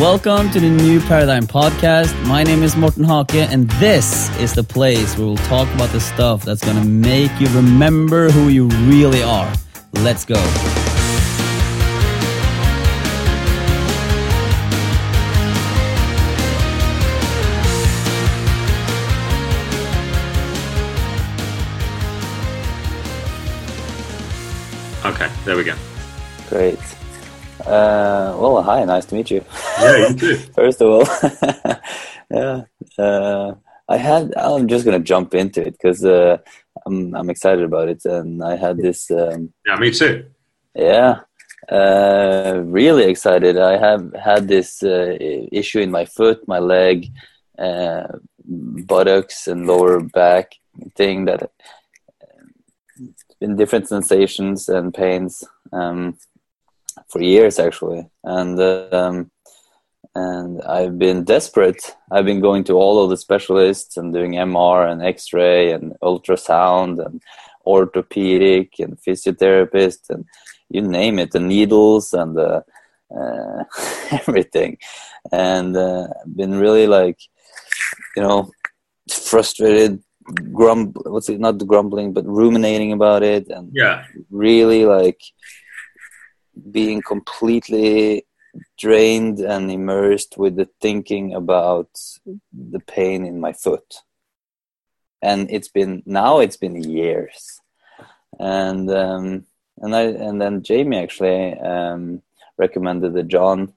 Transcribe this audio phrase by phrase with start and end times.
[0.00, 2.20] Welcome to the New Paradigm Podcast.
[2.26, 6.00] My name is Morten Hake, and this is the place where we'll talk about the
[6.00, 9.54] stuff that's going to make you remember who you really are.
[9.92, 10.34] Let's go.
[25.04, 25.76] Okay, there we go.
[26.48, 26.80] Great.
[27.60, 29.44] Uh, well, hi, nice to meet you.
[29.80, 30.36] Yeah, you too.
[30.54, 31.06] First of all,
[32.30, 32.62] yeah,
[32.98, 33.54] uh,
[33.88, 34.32] I had.
[34.36, 36.38] I'm just gonna jump into it because uh,
[36.86, 39.10] I'm I'm excited about it, and I had this.
[39.10, 40.26] Um, yeah, me too.
[40.74, 41.20] Yeah,
[41.70, 43.58] uh, really excited.
[43.58, 45.16] I have had this uh,
[45.52, 47.08] issue in my foot, my leg,
[47.58, 48.06] uh,
[48.44, 50.52] buttocks, and lower back
[50.96, 51.50] thing that
[52.98, 55.44] it's been different sensations and pains.
[55.72, 56.16] Um,
[57.08, 59.30] for years actually, and um,
[60.14, 61.96] and I've been desperate.
[62.10, 67.04] I've been going to all of the specialists and doing MR and X-ray and ultrasound
[67.04, 67.20] and
[67.66, 70.24] orthopedic and physiotherapist and
[70.70, 72.64] you name it, the needles and the,
[73.16, 73.64] uh,
[74.10, 74.78] everything,
[75.32, 77.18] and uh, been really like,
[78.16, 78.50] you know,
[79.10, 80.02] frustrated,
[80.52, 81.02] grumble.
[81.06, 81.38] What's it?
[81.38, 85.20] Not grumbling, but ruminating about it, and Yeah, really like
[86.70, 88.26] being completely
[88.78, 91.88] drained and immersed with the thinking about
[92.52, 93.96] the pain in my foot.
[95.22, 97.60] And it's been now it's been years.
[98.38, 99.46] And um
[99.78, 102.22] and i and then jamie actually um
[102.58, 103.72] recommended the john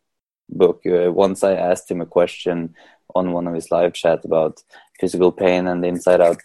[0.50, 0.82] book.
[0.86, 2.76] Uh, once i asked him a question
[3.16, 4.62] on one of his live chat about
[5.00, 6.42] physical pain and inside out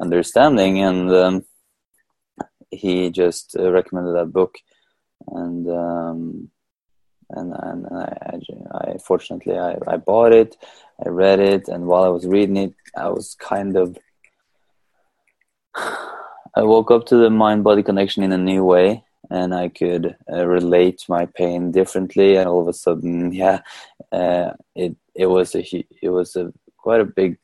[0.00, 1.44] understanding and um,
[2.74, 4.58] he just uh, recommended that book.
[5.28, 5.68] And
[7.30, 10.56] and and I, I, I fortunately I, I bought it,
[11.04, 13.98] I read it, and while I was reading it, I was kind of
[15.74, 20.16] I woke up to the mind body connection in a new way, and I could
[20.32, 23.60] uh, relate my pain differently, and all of a sudden, yeah,
[24.12, 25.64] uh, it it was a
[26.02, 27.38] it was a quite a big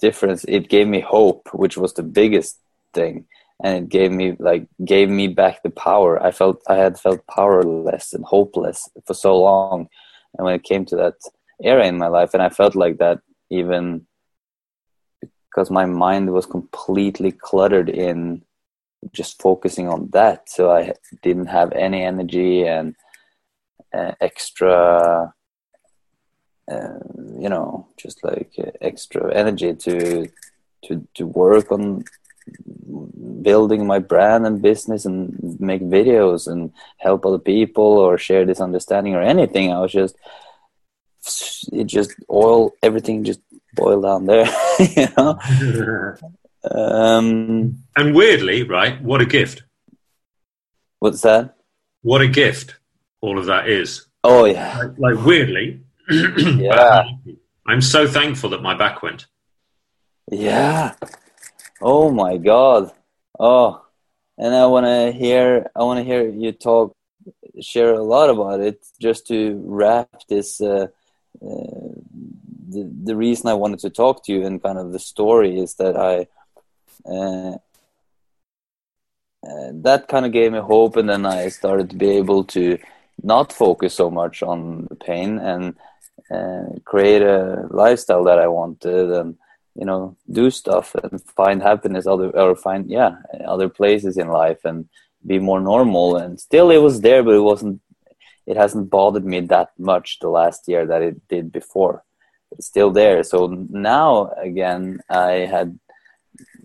[0.00, 0.44] difference.
[0.44, 2.58] It gave me hope, which was the biggest
[2.92, 3.26] thing
[3.62, 6.22] and it gave me like gave me back the power.
[6.22, 9.88] I felt I had felt powerless and hopeless for so long,
[10.34, 11.14] and when it came to that
[11.62, 14.06] era in my life, and I felt like that even
[15.20, 18.42] because my mind was completely cluttered in
[19.12, 22.94] just focusing on that, so I didn't have any energy and
[23.94, 25.32] uh, extra.
[26.70, 26.98] Uh,
[27.38, 30.28] you know, just like extra energy to
[30.84, 32.04] to to work on
[33.42, 38.60] building my brand and business and make videos and help other people or share this
[38.60, 39.72] understanding or anything.
[39.72, 40.16] I was just,
[41.72, 43.40] it just oil, everything just
[43.74, 44.46] boiled down there,
[44.96, 45.38] you know?
[46.70, 49.00] Um, and weirdly, right?
[49.02, 49.64] What a gift!
[51.00, 51.56] what's that?
[52.02, 52.76] What a gift!
[53.20, 54.78] All of that is Oh, yeah.
[54.78, 55.80] like, like weirdly.
[56.10, 57.04] Yeah.
[57.66, 59.26] I'm so thankful that my back went.
[60.30, 60.94] Yeah.
[61.84, 62.92] Oh my God.
[63.40, 63.84] Oh,
[64.38, 65.68] and I want to hear.
[65.74, 66.94] I want to hear you talk,
[67.60, 70.60] share a lot about it, just to wrap this.
[70.60, 70.86] Uh,
[71.42, 71.90] uh,
[72.68, 75.74] the the reason I wanted to talk to you and kind of the story is
[75.74, 76.28] that I.
[77.04, 77.56] Uh,
[79.44, 82.78] uh, that kind of gave me hope, and then I started to be able to
[83.24, 85.74] not focus so much on the pain and
[86.30, 89.36] uh, create a lifestyle that I wanted, and
[89.74, 93.16] you know do stuff and find happiness other or find yeah
[93.46, 94.88] other places in life and
[95.26, 96.16] be more normal.
[96.16, 97.80] And still it was there but it wasn't
[98.46, 102.02] it hasn't bothered me that much the last year that it did before.
[102.50, 103.22] It's still there.
[103.22, 105.78] So now again i had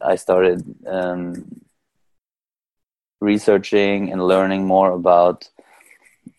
[0.01, 1.62] i started um,
[3.19, 5.50] researching and learning more about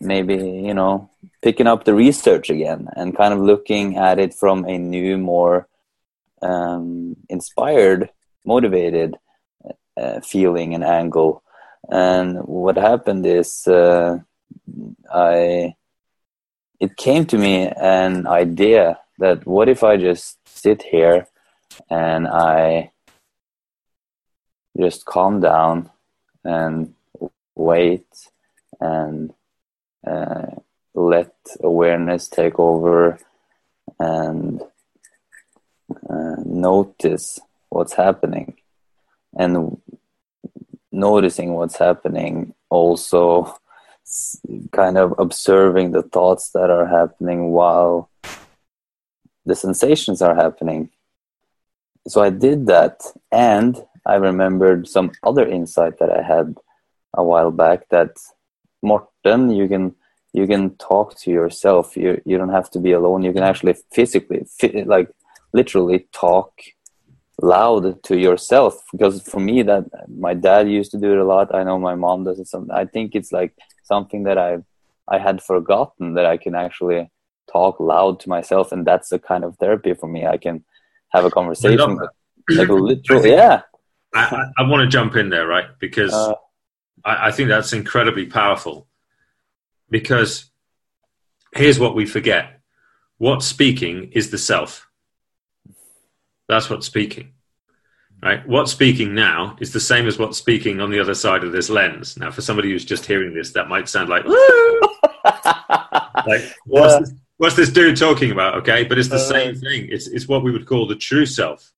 [0.00, 1.10] maybe you know
[1.42, 5.66] picking up the research again and kind of looking at it from a new more
[6.43, 8.11] um, inspired,
[8.44, 9.19] motivated
[9.96, 11.43] uh, feeling and angle.
[11.90, 14.19] And what happened is, uh,
[15.12, 15.75] I
[16.81, 21.26] it came to me an idea that what if I just sit here
[21.90, 22.93] and I
[24.79, 25.91] just calm down
[26.44, 26.94] and
[27.56, 28.06] wait
[28.81, 29.32] and
[30.06, 30.46] uh,
[30.94, 33.19] let awareness take over
[33.99, 34.62] and
[36.08, 37.38] uh, notice
[37.69, 38.56] what's happening
[39.37, 39.81] and
[40.93, 43.56] noticing what's happening also
[44.73, 48.11] kind of observing the thoughts that are happening while
[49.44, 50.90] the sensations are happening.
[52.06, 53.76] So I did that, and
[54.06, 56.56] I remembered some other insight that I had
[57.14, 58.17] a while back that
[58.82, 59.94] Morten, you can
[60.32, 61.96] you can talk to yourself.
[61.96, 63.23] You you don't have to be alone.
[63.23, 64.46] You can actually physically,
[64.84, 65.11] like
[65.52, 66.52] literally, talk
[67.40, 68.74] loud to yourself.
[68.92, 71.54] Because for me, that my dad used to do it a lot.
[71.54, 72.48] I know my mom does it.
[72.48, 73.54] Some I think it's like
[73.84, 74.58] something that I
[75.08, 77.10] I had forgotten that I can actually
[77.50, 80.26] talk loud to myself, and that's the kind of therapy for me.
[80.26, 80.64] I can
[81.10, 82.10] have a conversation, like
[82.48, 83.62] literally, yeah.
[84.14, 85.66] I, I, I, want to jump in there, right?
[85.78, 86.34] Because uh,
[87.04, 88.86] I, I think that's incredibly powerful.
[89.90, 90.50] Because
[91.54, 92.60] here's what we forget:
[93.16, 94.88] what speaking is the self.
[96.48, 97.32] That's what's speaking
[98.22, 98.46] right?
[98.46, 101.70] What's speaking now is the same as what's speaking on the other side of this
[101.70, 102.16] lens.
[102.16, 104.24] Now, for somebody who's just hearing this, that might sound like,
[106.26, 107.00] like what's, yeah.
[107.00, 108.56] this, what's, this, dude talking about?
[108.56, 109.88] Okay, but it's the uh, same thing.
[109.90, 111.72] It's it's what we would call the true self.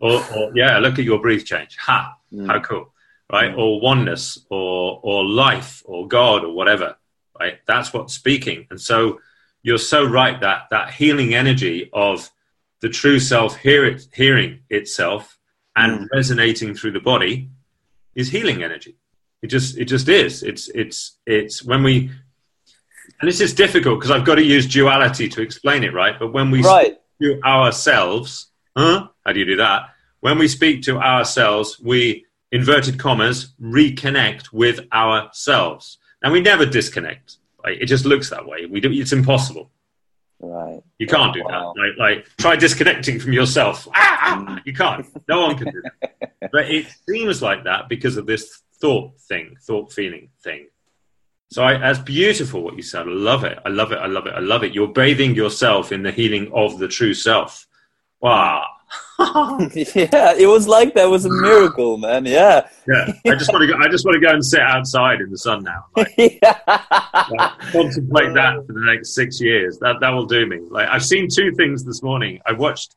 [0.00, 1.76] Or, or yeah, look at your breath change.
[1.78, 2.46] Ha, mm.
[2.46, 2.92] how cool,
[3.32, 3.52] right?
[3.52, 3.58] Mm.
[3.58, 6.96] Or oneness, or or life, or God, or whatever.
[7.38, 7.58] Right?
[7.66, 8.66] That's what's speaking.
[8.70, 9.20] And so
[9.62, 12.30] you're so right that that healing energy of
[12.80, 15.38] the true self hear it, hearing itself
[15.76, 16.06] and mm.
[16.12, 17.50] resonating through the body
[18.14, 18.96] is healing energy.
[19.42, 20.42] It just it just is.
[20.42, 22.10] It's it's it's when we
[23.20, 26.18] and this is difficult because I've got to use duality to explain it, right?
[26.18, 26.98] But when we right.
[27.16, 29.08] speak to ourselves, huh?
[29.24, 29.90] How do you do that?
[30.20, 37.36] When we speak to ourselves, we inverted commas reconnect with ourselves, and we never disconnect.
[37.64, 37.80] Right?
[37.80, 38.66] It just looks that way.
[38.66, 38.90] We do.
[38.90, 39.70] It's impossible.
[40.40, 40.80] Right.
[40.98, 41.72] You can't do wow.
[41.74, 41.80] that.
[41.80, 43.88] Like, like, try disconnecting from yourself.
[43.94, 44.62] Ah, ah, mm.
[44.64, 45.06] you can't.
[45.28, 46.12] No one can do that.
[46.52, 50.68] but it seems like that because of this thought thing, thought feeling thing.
[51.50, 53.08] So I, that's beautiful what you said.
[53.08, 53.58] I love it.
[53.64, 53.98] I love it.
[53.98, 54.34] I love it.
[54.34, 54.74] I love it.
[54.74, 57.66] You're bathing yourself in the healing of the true self.
[58.20, 58.66] Wow.
[59.74, 62.24] yeah, it was like that was a miracle, man.
[62.24, 62.68] Yeah.
[62.86, 63.12] Yeah.
[63.26, 63.76] I just want to go.
[63.76, 65.86] I just want to go and sit outside in the sun now.
[65.96, 66.60] Like, yeah.
[66.68, 69.76] like, contemplate that for the next six years.
[69.80, 70.60] That that will do me.
[70.70, 72.40] Like I've seen two things this morning.
[72.46, 72.94] I watched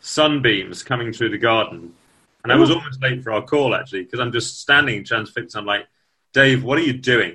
[0.00, 1.92] sunbeams coming through the garden,
[2.44, 5.56] and I was almost late for our call actually because I'm just standing transfixed.
[5.56, 5.88] I'm like,
[6.32, 7.34] Dave, what are you doing?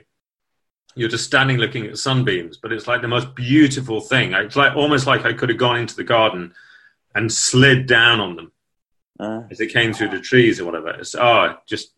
[0.95, 4.31] You're just standing looking at sunbeams, but it's like the most beautiful thing.
[4.31, 6.53] It's like almost like I could have gone into the garden
[7.15, 8.51] and slid down on them
[9.19, 9.41] uh.
[9.51, 10.89] as it came through the trees or whatever.
[10.89, 11.93] It's oh, just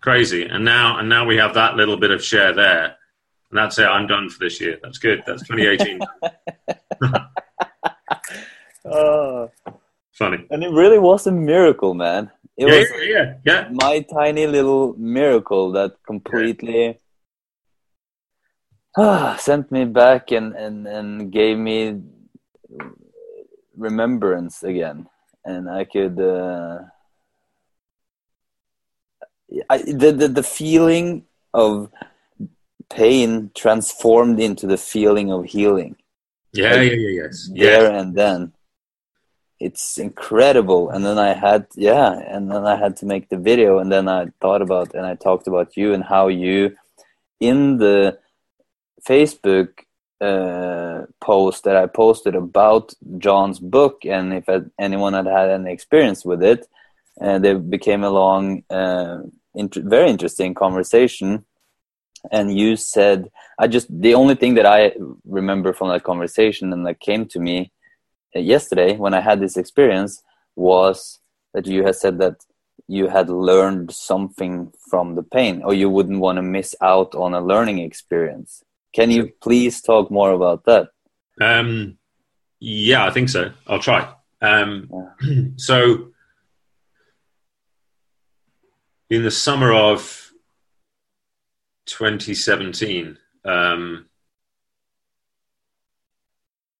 [0.00, 0.44] crazy.
[0.44, 2.96] And now, and now we have that little bit of share there,
[3.50, 3.84] and that's it.
[3.84, 4.78] I'm done for this year.
[4.82, 5.22] That's good.
[5.26, 6.00] That's 2018.
[8.92, 9.50] oh,
[10.12, 10.46] funny.
[10.50, 12.30] And it really was a miracle, man.
[12.56, 13.68] It yeah, was yeah, yeah, yeah.
[13.70, 16.86] my tiny little miracle that completely.
[16.86, 16.92] Yeah.
[19.36, 22.00] sent me back and, and, and gave me
[23.76, 25.08] remembrance again,
[25.44, 26.18] and I could.
[26.20, 26.78] Uh,
[29.70, 31.90] I, the, the the feeling of
[32.90, 35.96] pain transformed into the feeling of healing.
[36.52, 37.50] Yeah, like, yeah, yeah, yes.
[37.52, 38.00] There yeah.
[38.00, 38.52] and then.
[39.58, 40.90] It's incredible.
[40.90, 43.78] And then I had, yeah, and then I had to make the video.
[43.78, 46.76] And then I thought about, and I talked about you and how you,
[47.40, 48.18] in the
[49.08, 49.85] Facebook
[50.20, 56.24] uh, post that I posted about John's book, and if anyone had had any experience
[56.24, 56.66] with it,
[57.20, 59.18] and uh, became a long, uh,
[59.54, 61.44] very interesting conversation.
[62.30, 64.92] And you said, I just the only thing that I
[65.24, 67.72] remember from that conversation and that came to me
[68.34, 70.22] uh, yesterday when I had this experience
[70.56, 71.20] was
[71.54, 72.36] that you had said that
[72.88, 77.34] you had learned something from the pain, or you wouldn't want to miss out on
[77.34, 78.62] a learning experience.
[78.96, 80.88] Can you please talk more about that?
[81.38, 81.98] Um,
[82.60, 83.52] yeah, I think so.
[83.66, 84.10] I'll try.
[84.40, 84.90] Um,
[85.22, 85.42] yeah.
[85.56, 86.12] So,
[89.10, 90.32] in the summer of
[91.86, 94.06] 2017, um,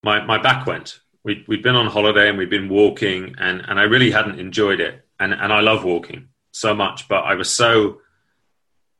[0.02, 1.00] my my back went.
[1.22, 4.80] We'd, we'd been on holiday and we'd been walking, and, and I really hadn't enjoyed
[4.80, 5.06] it.
[5.20, 8.00] And, and I love walking so much, but I was so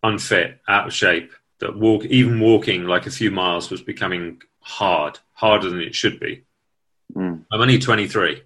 [0.03, 5.19] unfit, out of shape that walk even walking like a few miles was becoming hard,
[5.33, 6.43] harder than it should be.
[7.15, 7.45] Mm.
[7.51, 8.43] I'm only 23,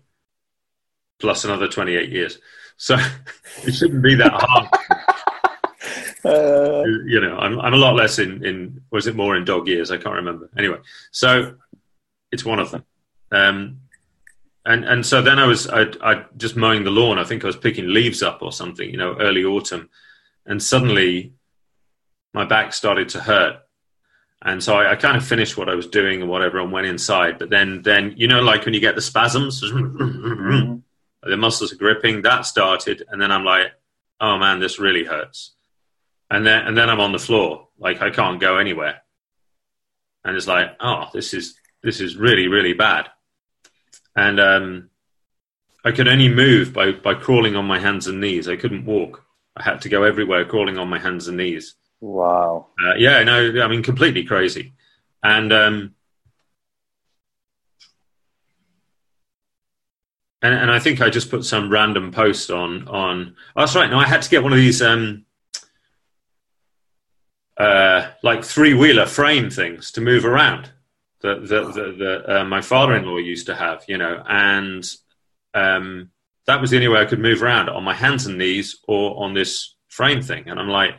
[1.19, 2.39] plus another 28 years,
[2.77, 2.97] so
[3.65, 4.69] it shouldn't be that hard.
[6.25, 9.67] uh, you know, I'm, I'm a lot less in in was it more in dog
[9.67, 9.91] years?
[9.91, 10.51] I can't remember.
[10.57, 10.79] Anyway,
[11.11, 11.55] so
[12.31, 12.85] it's one of them.
[13.33, 13.81] Um,
[14.67, 17.19] and and so then I was I I just mowing the lawn.
[17.19, 18.89] I think I was picking leaves up or something.
[18.89, 19.89] You know, early autumn,
[20.45, 21.33] and suddenly
[22.33, 23.57] my back started to hurt.
[24.43, 26.87] And so I, I, kind of finished what I was doing and whatever and went
[26.87, 27.39] inside.
[27.39, 32.23] But then, then you know, like when you get the spasms, the muscles are gripping.
[32.23, 33.73] That started, and then I'm like,
[34.21, 35.53] oh man, this really hurts.
[36.31, 39.03] And then, and then I'm on the floor, like I can't go anywhere.
[40.25, 43.09] And it's like, oh, this is this is really really bad.
[44.17, 44.91] And um,
[45.85, 48.49] I could only move by by crawling on my hands and knees.
[48.49, 49.25] I couldn't walk.
[49.55, 51.75] I had to go everywhere crawling on my hands and knees.
[52.01, 52.69] Wow.
[52.83, 54.73] Uh, yeah, no, I mean, completely crazy.
[55.23, 55.95] And, um,
[60.43, 63.91] and, and I think I just put some random post on, on, oh, that's right.
[63.91, 65.27] No, I had to get one of these, um,
[67.59, 70.71] uh, like three wheeler frame things to move around
[71.21, 74.91] that, that, that, that uh, my father in law used to have, you know, and,
[75.53, 76.11] um,
[76.47, 79.23] that was the only way I could move around on my hands and knees or
[79.23, 80.49] on this frame thing.
[80.49, 80.93] And I'm like,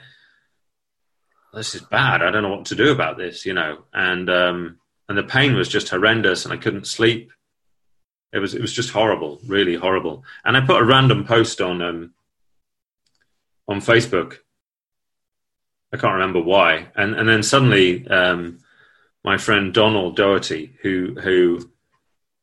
[1.54, 2.22] this is bad.
[2.22, 3.84] I don't know what to do about this, you know.
[3.94, 4.80] And um,
[5.10, 7.32] and the pain was just horrendous, and I couldn't sleep.
[8.34, 10.24] It was it was just horrible, really horrible.
[10.46, 12.14] And I put a random post on um,
[13.68, 14.38] on Facebook.
[15.94, 16.88] I can't remember why.
[16.96, 18.60] And and then suddenly, um,
[19.24, 21.70] my friend Donald Doherty, who who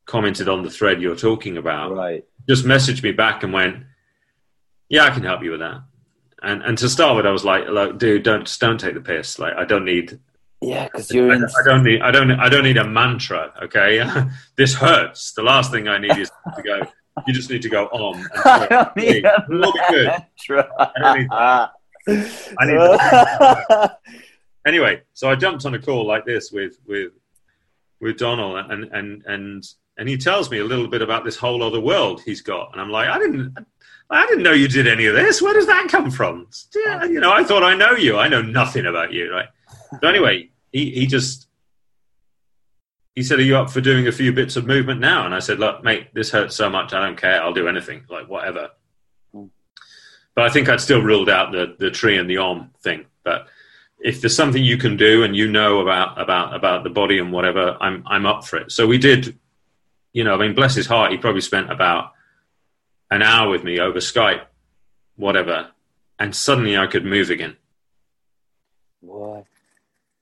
[0.04, 2.24] commented on the thread you're talking about, right.
[2.48, 3.84] just messaged me back and went,
[4.90, 5.82] "Yeah, I can help you with that."
[6.42, 9.38] And and to start with, I was like, like dude, don't don't take the piss.
[9.38, 10.18] Like, I don't need.
[10.60, 11.44] Yeah, because you're I, in.
[11.44, 12.00] I don't need.
[12.02, 12.30] I don't.
[12.32, 13.52] I don't need a mantra.
[13.62, 14.04] Okay,
[14.56, 15.32] this hurts.
[15.32, 16.80] The last thing I need is to go.
[17.26, 18.16] You just need to go on.
[18.16, 20.68] And I don't need a mantra.
[20.78, 21.28] I need.
[22.58, 23.90] I need
[24.66, 27.12] anyway, so I jumped on a call like this with with
[28.00, 29.64] with Donald, and and and
[29.98, 32.80] and he tells me a little bit about this whole other world he's got, and
[32.80, 33.56] I'm like, I didn't.
[34.10, 35.42] I didn't know you did any of this.
[35.42, 36.46] Where does that come from?
[36.74, 38.16] Yeah, you know, I thought I know you.
[38.16, 39.48] I know nothing about you, right?
[40.00, 41.48] So anyway, he, he just
[43.14, 45.40] he said, "Are you up for doing a few bits of movement now?" And I
[45.40, 46.92] said, "Look, mate, this hurts so much.
[46.92, 47.42] I don't care.
[47.42, 48.70] I'll do anything, like whatever."
[49.32, 49.46] Hmm.
[50.34, 53.06] But I think I'd still ruled out the the tree and the arm thing.
[53.24, 53.48] But
[53.98, 57.32] if there's something you can do and you know about about about the body and
[57.32, 58.72] whatever, I'm I'm up for it.
[58.72, 59.38] So we did.
[60.18, 62.12] You know, I mean, bless his heart, he probably spent about
[63.08, 64.46] an hour with me over Skype,
[65.14, 65.68] whatever,
[66.18, 67.56] and suddenly I could move again.
[69.00, 69.44] What?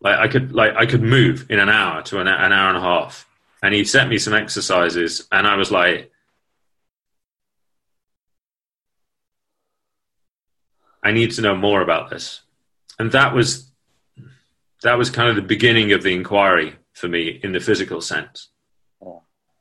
[0.02, 2.76] Like I could, like I could move in an hour to an, an hour and
[2.76, 3.26] a half,
[3.62, 6.12] and he sent me some exercises, and I was like,
[11.02, 12.42] I need to know more about this,
[12.98, 13.70] and that was
[14.82, 18.50] that was kind of the beginning of the inquiry for me in the physical sense.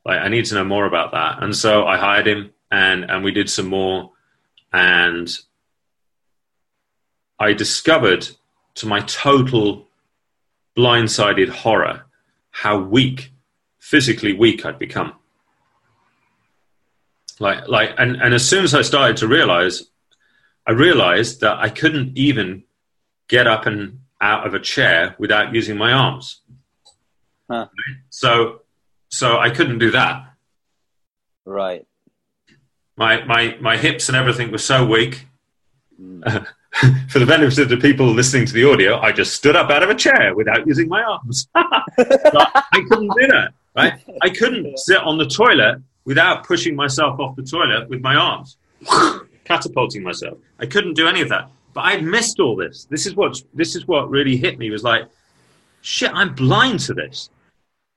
[0.06, 3.24] Like I need to know more about that, and so I hired him and and
[3.24, 4.12] we did some more,
[4.72, 5.30] and
[7.40, 8.30] I discovered,
[8.76, 9.88] to my total
[10.78, 12.06] blindsided horror,
[12.52, 13.32] how weak,
[13.80, 15.14] physically weak, I'd become.
[17.40, 19.84] Like like, and and as soon as I started to realize,
[20.68, 22.64] I realized that I couldn't even
[23.28, 26.42] get up and out of a chair without using my arms.
[27.50, 27.68] Huh.
[28.10, 28.62] So,
[29.16, 30.24] so I couldn't do that.
[31.46, 31.86] Right
[32.98, 35.28] my, my, my hips and everything were so weak.
[36.02, 36.46] Mm.
[37.10, 39.84] for the benefit of the people listening to the audio, I just stood up out
[39.84, 41.48] of a chair without using my arms.
[41.56, 43.94] I couldn't do that, right?
[44.22, 48.58] I couldn't sit on the toilet without pushing myself off the toilet with my arms,
[49.46, 50.38] catapulting myself.
[50.60, 51.50] I couldn't do any of that.
[51.74, 52.86] But I'd missed all this.
[52.90, 55.04] This is what this is what really hit me was like,
[55.82, 57.30] shit, I'm blind to this.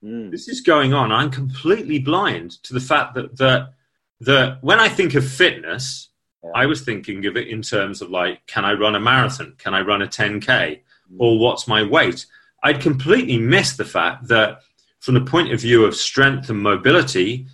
[0.05, 0.31] Mm.
[0.31, 1.11] This is going on.
[1.13, 3.75] I'm completely blind to the fact that that
[4.21, 6.09] that when I think of fitness,
[6.43, 6.51] yeah.
[6.55, 9.55] I was thinking of it in terms of like, can I run a marathon?
[9.59, 10.45] Can I run a 10K?
[10.47, 10.81] Mm.
[11.19, 12.27] Or what's my weight?
[12.63, 14.61] I'd completely missed the fact that
[15.01, 17.47] from the point of view of strength and mobility,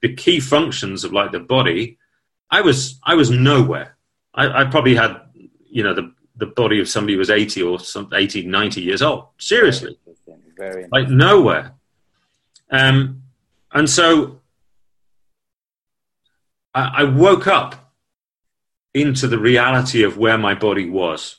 [0.00, 1.98] the key functions of like the body,
[2.50, 3.96] I was I was nowhere.
[4.34, 5.20] I, I probably had,
[5.68, 9.02] you know, the the body of somebody who was 80 or some 80, 90 years
[9.02, 9.26] old.
[9.38, 9.98] Seriously.
[10.58, 11.72] Very like nowhere.
[12.70, 13.22] Um,
[13.72, 14.40] and so
[16.74, 17.92] I, I woke up
[18.92, 21.36] into the reality of where my body was,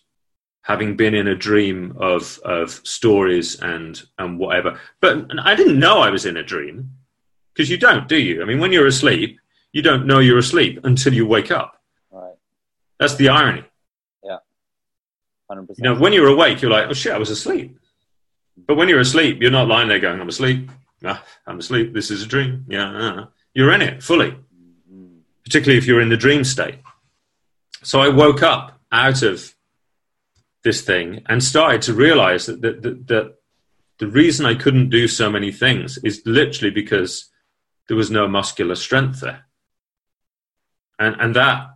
[0.61, 4.79] having been in a dream of of stories and and whatever.
[5.01, 6.91] But I didn't know I was in a dream
[7.53, 8.41] because you don't, do you?
[8.41, 9.39] I mean, when you're asleep,
[9.73, 11.81] you don't know you're asleep until you wake up.
[12.11, 12.35] Right.
[12.99, 13.65] That's the irony.
[14.23, 14.37] Yeah.
[15.51, 15.77] 100%.
[15.77, 17.78] You know, when you're awake, you're like, oh shit, I was asleep.
[18.67, 20.69] But when you're asleep, you're not lying there going, I'm asleep.
[21.03, 21.93] Ah, I'm asleep.
[21.93, 22.65] This is a dream.
[22.67, 22.91] Yeah.
[22.91, 24.35] Uh, you're in it fully
[25.49, 26.75] particularly if you're in the dream state.
[27.81, 29.55] So I woke up out of
[30.63, 33.35] this thing and started to realize that, that, that, that
[33.97, 37.31] the reason I couldn't do so many things is literally because
[37.87, 39.47] there was no muscular strength there.
[40.99, 41.69] And, and that,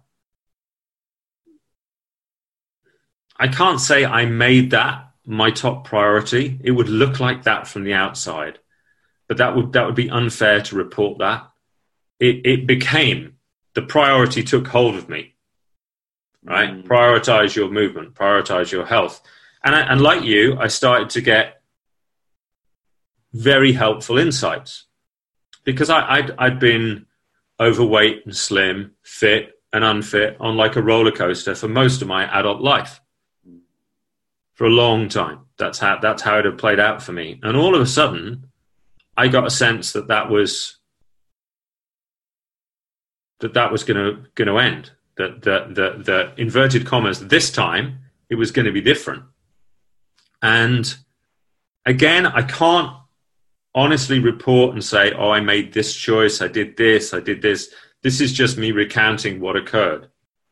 [3.38, 6.60] I can't say I made that my top priority.
[6.64, 8.60] It would look like that from the outside,
[9.28, 11.50] but that would, that would be unfair to report that.
[12.20, 13.38] It, it became
[13.74, 15.36] the priority took hold of me,
[16.44, 16.70] right?
[16.70, 16.84] Mm.
[16.86, 19.22] Prioritize your movement, prioritize your health.
[19.64, 21.62] And, I, and like you, I started to get
[23.34, 24.86] very helpful insights
[25.64, 27.08] because I, I'd, I'd been
[27.60, 32.26] overweight and slim, fit and unfit on like a roller coaster for most of my
[32.40, 33.02] adult life.
[34.56, 35.40] For a long time.
[35.58, 37.40] That's how, that's how it had played out for me.
[37.42, 38.48] And all of a sudden,
[39.18, 40.78] I got a sense that that was
[43.40, 44.92] that that was going to going to end.
[45.18, 49.24] That that the the inverted commas this time it was going to be different.
[50.42, 50.94] And
[51.86, 52.96] again, I can't
[53.76, 57.74] honestly report and say, oh, I made this choice, I did this, I did this.
[58.02, 60.10] This is just me recounting what occurred.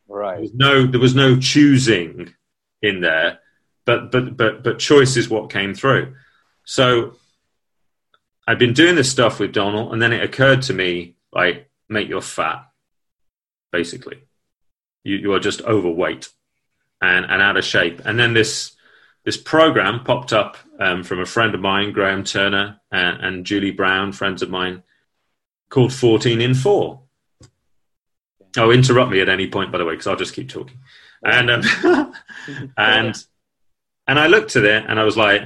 [0.08, 0.34] Right.
[0.34, 2.34] There was no, there was no choosing
[2.80, 3.40] in there,
[3.84, 6.14] but but but but choice is what came through.
[6.64, 7.16] So
[8.46, 12.08] I've been doing this stuff with Donald, and then it occurred to me, like, mate,
[12.08, 12.68] you're fat,
[13.70, 14.18] basically.
[15.04, 16.28] You, you are just overweight
[17.00, 18.00] and, and out of shape.
[18.04, 18.72] And then this
[19.24, 23.70] this program popped up um, from a friend of mine, Graham Turner, and, and, Julie
[23.70, 24.82] Brown, friends of mine,
[25.68, 27.00] called 14 in 4.
[28.56, 30.78] Oh, interrupt me at any point, by the way, because I'll just keep talking.
[31.24, 32.12] And, um,
[32.76, 33.24] and,
[34.06, 35.42] and I looked at it and I was like,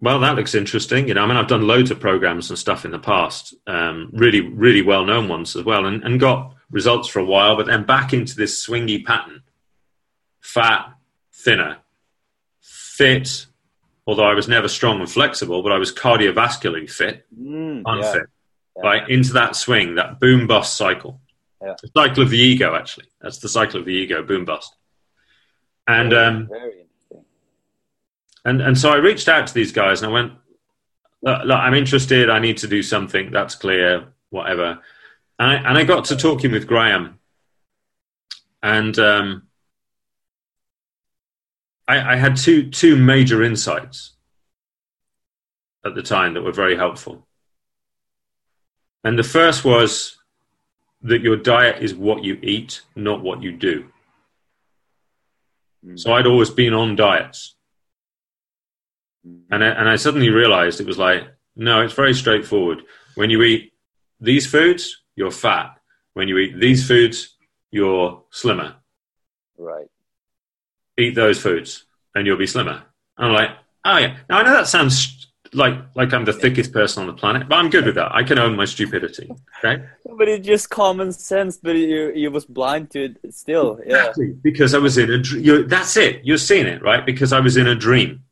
[0.00, 1.08] well, that looks interesting.
[1.08, 4.10] You know, I mean, I've done loads of programs and stuff in the past, um,
[4.12, 7.66] really, really well known ones as well, and, and got results for a while, but
[7.66, 9.42] then back into this swingy pattern
[10.40, 10.94] fat,
[11.32, 11.78] thinner,
[12.60, 13.46] fit,
[14.06, 18.28] although I was never strong and flexible, but I was cardiovascularly fit, mm, unfit,
[18.76, 18.82] yeah.
[18.82, 19.10] right?
[19.10, 21.20] Into that swing, that boom bust cycle.
[21.62, 21.74] Yeah.
[21.82, 23.06] The cycle of the ego, actually.
[23.20, 24.74] That's the cycle of the ego, boom bust.
[25.88, 27.24] And um, very interesting.
[28.44, 30.32] And and so I reached out to these guys and I went,
[31.22, 32.30] look, look, I'm interested.
[32.30, 33.32] I need to do something.
[33.32, 34.08] That's clear.
[34.30, 34.78] Whatever.
[35.38, 37.18] And I, and I got to talking with Graham,
[38.62, 39.46] and um,
[41.86, 44.14] I, I had two two major insights
[45.86, 47.26] at the time that were very helpful.
[49.04, 50.18] And the first was
[51.02, 53.88] that your diet is what you eat, not what you do.
[55.84, 55.98] Mm.
[55.98, 57.56] So I'd always been on diets.
[59.26, 59.42] Mm.
[59.50, 61.24] And I, and I suddenly realized it was like,
[61.56, 62.82] no, it's very straightforward.
[63.14, 63.72] When you eat
[64.20, 65.78] these foods, you're fat.
[66.14, 67.36] When you eat these foods,
[67.70, 68.76] you're slimmer.
[69.56, 69.86] Right
[70.98, 72.82] eat those foods and you'll be slimmer.
[73.16, 73.50] I'm like,
[73.84, 74.16] oh yeah.
[74.28, 75.17] Now I know that sounds
[75.54, 78.14] like like I'm the thickest person on the planet, but I'm good with that.
[78.14, 79.30] I can own my stupidity.
[79.58, 79.82] Okay.
[80.18, 81.56] but it's just common sense.
[81.56, 83.80] But you you was blind to it still.
[83.86, 83.98] Yeah.
[83.98, 84.34] Exactly.
[84.42, 85.18] Because I was in a.
[85.18, 86.24] You, that's it.
[86.24, 88.22] You're seeing it right because I was in a dream,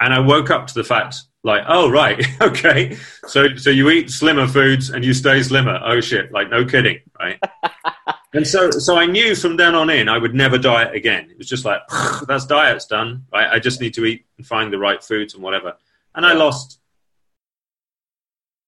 [0.00, 2.96] and I woke up to the fact like, oh right, okay.
[3.26, 5.80] So so you eat slimmer foods and you stay slimmer.
[5.84, 6.32] Oh shit!
[6.32, 7.40] Like no kidding, right?
[8.32, 11.28] And so, so I knew from then on in I would never diet again.
[11.30, 11.80] It was just like
[12.28, 13.24] that's diet's done.
[13.32, 13.48] Right?
[13.48, 15.74] I just need to eat and find the right foods and whatever.
[16.14, 16.80] And I lost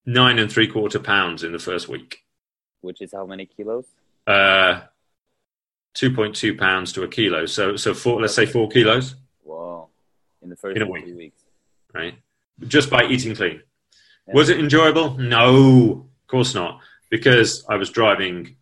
[0.07, 2.25] nine and three quarter pounds in the first week.
[2.81, 3.87] Which is how many kilos?
[4.27, 4.83] Uh,
[5.95, 7.47] two point two pounds to a kilo.
[7.47, 8.21] So, so four.
[8.21, 9.17] Let's say four kilos.
[9.45, 9.89] Wow!
[10.41, 11.07] In the first in a week.
[11.17, 11.43] weeks,
[11.93, 12.15] right?
[12.67, 13.63] Just by eating clean.
[14.29, 14.35] Yeah.
[14.35, 15.15] Was it enjoyable?
[15.19, 18.57] No, of course not, because I was driving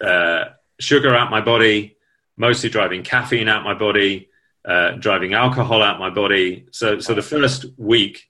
[0.00, 0.46] uh,
[0.80, 1.96] sugar out my body,
[2.36, 4.28] mostly driving caffeine out my body,
[4.64, 6.66] uh, driving alcohol out my body.
[6.70, 8.28] So, so the first week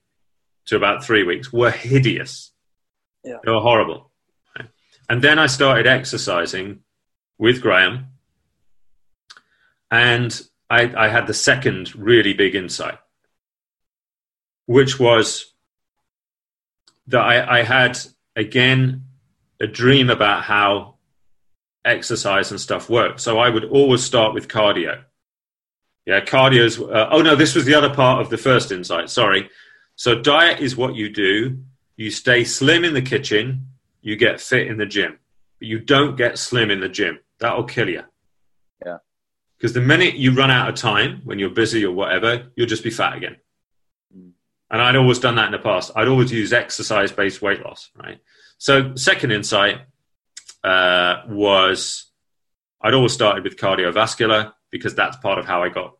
[0.66, 2.53] to about three weeks were hideous.
[3.23, 3.38] Yeah.
[3.44, 4.11] They were horrible.
[5.09, 6.81] And then I started exercising
[7.38, 8.07] with Graham,
[9.90, 12.99] and I, I had the second really big insight,
[14.66, 15.53] which was
[17.09, 17.99] that I, I had
[18.35, 19.05] again
[19.61, 20.94] a dream about how
[21.85, 23.18] exercise and stuff work.
[23.18, 25.05] So I would always start with cardio.
[26.06, 26.78] Yeah, cardio's.
[26.80, 29.10] Uh, oh no, this was the other part of the first insight.
[29.10, 29.48] Sorry.
[29.96, 31.58] So diet is what you do.
[31.96, 33.68] You stay slim in the kitchen.
[34.02, 35.18] You get fit in the gym.
[35.58, 37.20] But you don't get slim in the gym.
[37.38, 38.02] That'll kill you.
[38.84, 38.98] Yeah.
[39.56, 42.84] Because the minute you run out of time when you're busy or whatever, you'll just
[42.84, 43.36] be fat again.
[44.14, 44.32] Mm.
[44.70, 45.92] And I'd always done that in the past.
[45.96, 48.18] I'd always use exercise based weight loss, right?
[48.58, 49.80] So, second insight
[50.62, 52.06] uh, was
[52.80, 55.94] I'd always started with cardiovascular because that's part of how I got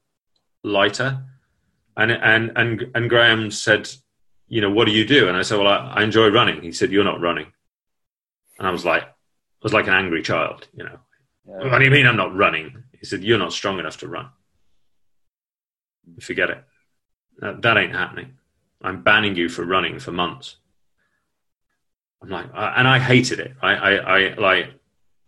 [0.65, 1.23] lighter.
[1.97, 3.89] And, and, and, and Graham said,
[4.49, 5.29] you know, what do you do?
[5.29, 6.61] And I said, well, I, I enjoy running.
[6.61, 7.47] He said, you're not running.
[8.59, 10.99] And I was like, I was like an angry child, you know.
[11.49, 11.71] Yeah.
[11.71, 12.83] What do you mean I'm not running?
[12.99, 14.29] He said, you're not strong enough to run.
[16.21, 16.65] Forget it.
[17.39, 18.39] That, that ain't happening.
[18.83, 20.57] I'm banning you for running for months.
[22.21, 23.55] I'm like, and I hated it.
[23.63, 24.75] I, I, I like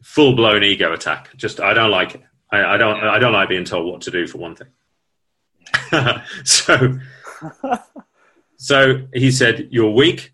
[0.03, 1.31] full blown ego attack.
[1.37, 2.25] Just, I don't like it.
[2.51, 4.69] I, I don't, I don't like being told what to do for one thing.
[6.45, 6.99] so,
[8.57, 10.33] so he said, "You're weak,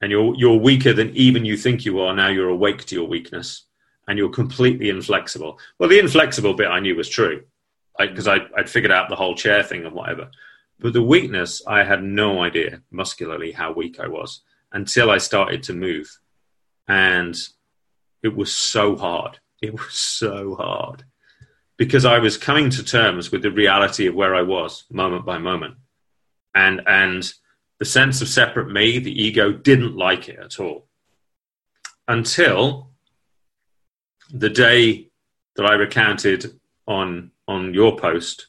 [0.00, 2.14] and you're you're weaker than even you think you are.
[2.14, 3.64] Now you're awake to your weakness,
[4.08, 7.44] and you're completely inflexible." Well, the inflexible bit I knew was true,
[7.98, 10.30] because I'd, I'd figured out the whole chair thing and whatever.
[10.78, 15.62] But the weakness, I had no idea muscularly how weak I was until I started
[15.64, 16.18] to move,
[16.88, 17.36] and
[18.22, 19.38] it was so hard.
[19.62, 21.04] It was so hard
[21.76, 25.38] because I was coming to terms with the reality of where I was moment by
[25.38, 25.76] moment.
[26.54, 27.30] And, and
[27.78, 30.86] the sense of separate me, the ego, didn't like it at all.
[32.08, 32.90] Until
[34.32, 35.10] the day
[35.56, 38.46] that I recounted on, on your post,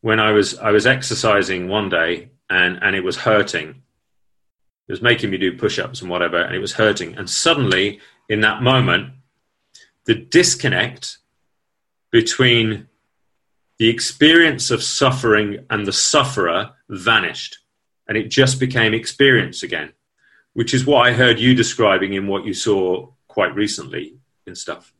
[0.00, 3.82] when I was, I was exercising one day and, and it was hurting.
[4.88, 7.16] It was making me do push ups and whatever, and it was hurting.
[7.16, 9.14] And suddenly, in that moment,
[10.04, 11.18] the disconnect
[12.10, 12.88] between
[13.78, 17.58] the experience of suffering and the sufferer vanished
[18.12, 19.92] and it just became experience again,
[20.52, 24.92] which is what I heard you describing in what you saw quite recently in stuff.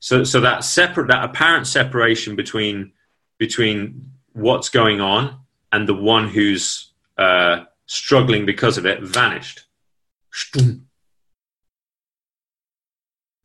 [0.00, 2.92] So, so that separate, that apparent separation between
[3.38, 5.38] between what's going on
[5.70, 9.64] and the one who's uh, struggling because of it vanished.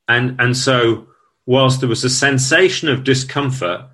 [0.07, 1.07] And and so
[1.45, 3.85] whilst there was a sensation of discomfort,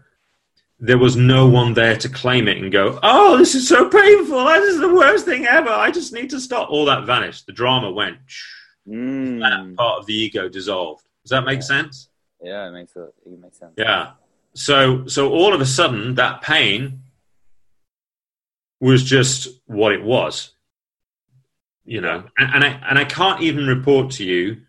[0.79, 4.45] there was no one there to claim it and go, "Oh, this is so painful.
[4.45, 5.69] This is the worst thing ever.
[5.69, 7.45] I just need to stop." All that vanished.
[7.45, 8.17] The drama went.
[8.87, 9.39] Mm.
[9.39, 11.05] That part of the ego dissolved.
[11.23, 11.65] Does that make yeah.
[11.65, 12.09] sense?
[12.41, 13.73] Yeah, it makes it, it makes sense.
[13.77, 14.11] Yeah.
[14.55, 17.01] So so all of a sudden that pain
[18.79, 20.51] was just what it was.
[21.85, 24.61] You know, and, and I and I can't even report to you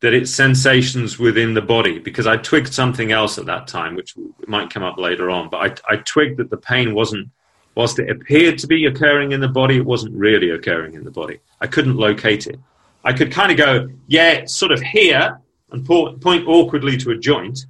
[0.00, 4.14] that it's sensations within the body because I twigged something else at that time, which
[4.46, 5.48] might come up later on.
[5.48, 7.30] But I, I twigged that the pain wasn't,
[7.74, 11.10] whilst it appeared to be occurring in the body, it wasn't really occurring in the
[11.10, 11.40] body.
[11.60, 12.60] I couldn't locate it.
[13.04, 17.66] I could kind of go, yeah, sort of here, and point awkwardly to a joint,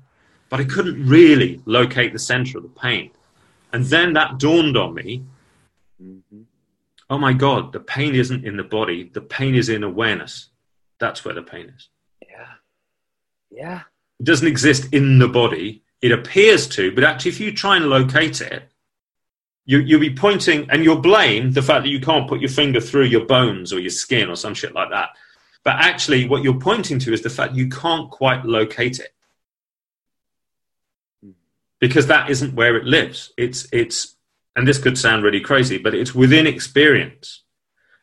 [0.49, 3.11] but I couldn't really locate the center of the pain.
[3.73, 5.25] And then that dawned on me.
[6.03, 6.43] Mm-hmm.
[7.09, 9.11] Oh my God, the pain isn't in the body.
[9.12, 10.49] The pain is in awareness.
[10.99, 11.89] That's where the pain is.
[13.51, 13.83] Yeah.
[14.19, 15.83] It doesn't exist in the body.
[16.03, 18.71] It appears to, but actually, if you try and locate it,
[19.65, 22.81] you, you'll be pointing and you'll blame the fact that you can't put your finger
[22.81, 25.11] through your bones or your skin or some shit like that.
[25.65, 29.13] But actually, what you're pointing to is the fact you can't quite locate it
[31.81, 33.33] because that isn't where it lives.
[33.37, 34.17] It's, it's,
[34.55, 37.43] and this could sound really crazy, but it's within experience.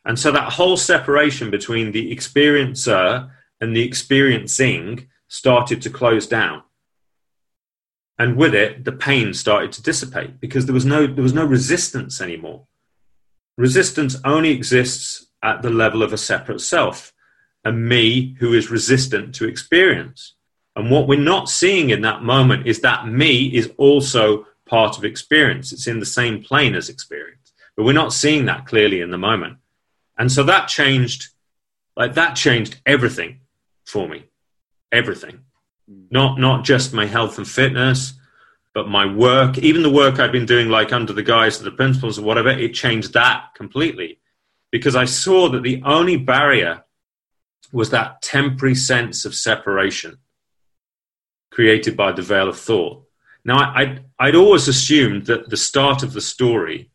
[0.06, 6.62] And so that whole separation between the experiencer and the experiencing started to close down.
[8.20, 11.44] And with it, the pain started to dissipate because there was no, there was no
[11.44, 12.68] resistance anymore.
[13.58, 17.14] Resistance only exists at the level of a separate self,
[17.66, 20.36] a me who is resistant to experience.
[20.76, 25.04] And what we're not seeing in that moment is that me is also part of
[25.04, 25.74] experience.
[25.74, 27.54] It's in the same plane as experience.
[27.76, 29.58] But we're not seeing that clearly in the moment.
[30.16, 31.30] And so that changed,
[31.98, 33.40] like that changed everything
[33.84, 34.28] for me
[34.94, 35.42] everything.
[35.90, 36.06] Mm.
[36.12, 38.14] Not not just my health and fitness,
[38.74, 41.72] but my work, even the work I've been doing, like under the guise of the
[41.72, 44.20] principles or whatever, it changed that completely.
[44.72, 46.84] Because I saw that the only barrier
[47.72, 50.18] was that temporary sense of separation
[51.52, 53.04] created by the veil of thought.
[53.46, 56.90] Now, I'd, I'd always assumed that the start of the story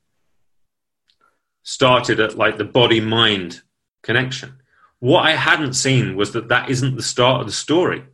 [1.63, 3.61] started at like the body mind
[4.03, 4.58] connection.
[5.01, 8.05] What I hadn't seen was that that isn't the start of the story.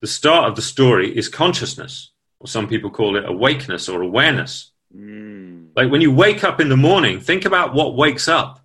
[0.00, 4.72] The start of the story is consciousness, or some people call it awakeness or awareness.
[4.94, 5.68] Mm.
[5.76, 8.60] Like when you wake up in the morning, think about what wakes up.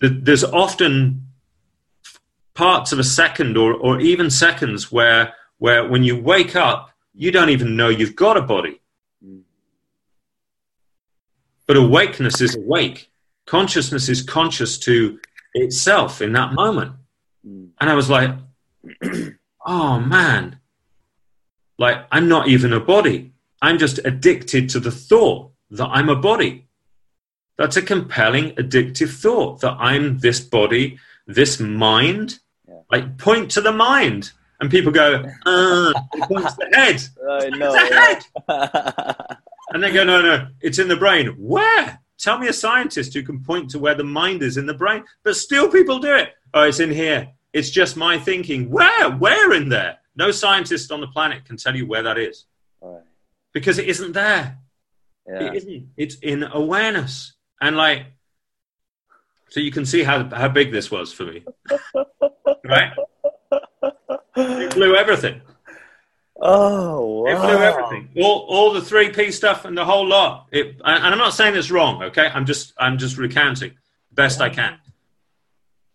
[0.00, 1.26] There's often
[2.54, 7.30] parts of a second or, or even seconds where, where when you wake up, you
[7.30, 8.80] don't even know you've got a body.
[9.24, 9.42] Mm.
[11.66, 13.10] But awakeness is awake.
[13.44, 15.18] Consciousness is conscious to
[15.62, 16.92] itself in that moment.
[17.46, 17.70] Mm.
[17.80, 18.30] And I was like,
[19.66, 20.60] oh man,
[21.78, 23.32] like I'm not even a body.
[23.62, 26.66] I'm just addicted to the thought that I'm a body.
[27.58, 32.38] That's a compelling, addictive thought that I'm this body, this mind.
[32.68, 32.80] Yeah.
[32.90, 34.30] Like, point to the mind.
[34.60, 37.02] And people go, uh, it points to the head.
[37.30, 37.72] I know.
[37.74, 39.36] It's a head.
[39.70, 41.28] And they go, no, no, it's in the brain.
[41.38, 41.98] Where?
[42.26, 45.04] Tell me a scientist who can point to where the mind is in the brain.
[45.22, 46.30] But still people do it.
[46.54, 47.28] Oh, it's in here.
[47.52, 48.68] It's just my thinking.
[48.68, 49.12] Where?
[49.12, 49.98] Where in there?
[50.16, 52.46] No scientist on the planet can tell you where that is
[52.82, 53.04] Right.
[53.54, 54.58] because it isn't there.
[55.28, 55.42] Yeah.
[55.44, 55.90] It isn't.
[55.96, 57.34] It's in awareness.
[57.60, 58.06] And like,
[59.48, 61.44] so you can see how, how big this was for me.
[62.64, 62.90] right?
[64.34, 65.42] It blew everything.
[66.40, 67.30] Oh wow.
[67.30, 68.08] It blew everything.
[68.22, 70.46] All, all the three P stuff and the whole lot.
[70.52, 72.02] It, and I'm not saying it's wrong.
[72.04, 73.72] Okay, I'm just I'm just recounting
[74.12, 74.78] best I can.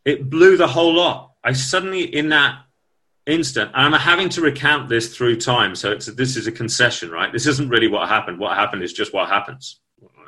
[0.06, 1.34] It blew the whole lot.
[1.44, 2.64] I suddenly in that
[3.26, 5.76] instant, and I'm having to recount this through time.
[5.76, 7.32] So it's this is a concession, right?
[7.32, 8.40] This isn't really what happened.
[8.40, 9.80] What happened is just what happens.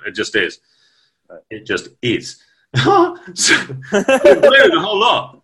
[0.06, 0.60] It just is.
[1.50, 2.42] It just is.
[2.76, 3.18] so,
[3.92, 5.44] it blew the whole lot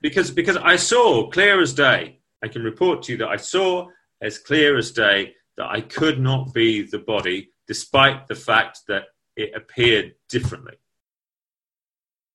[0.00, 2.17] because because I saw clear as day.
[2.42, 3.88] I can report to you that I saw
[4.20, 9.04] as clear as day that I could not be the body, despite the fact that
[9.36, 10.74] it appeared differently.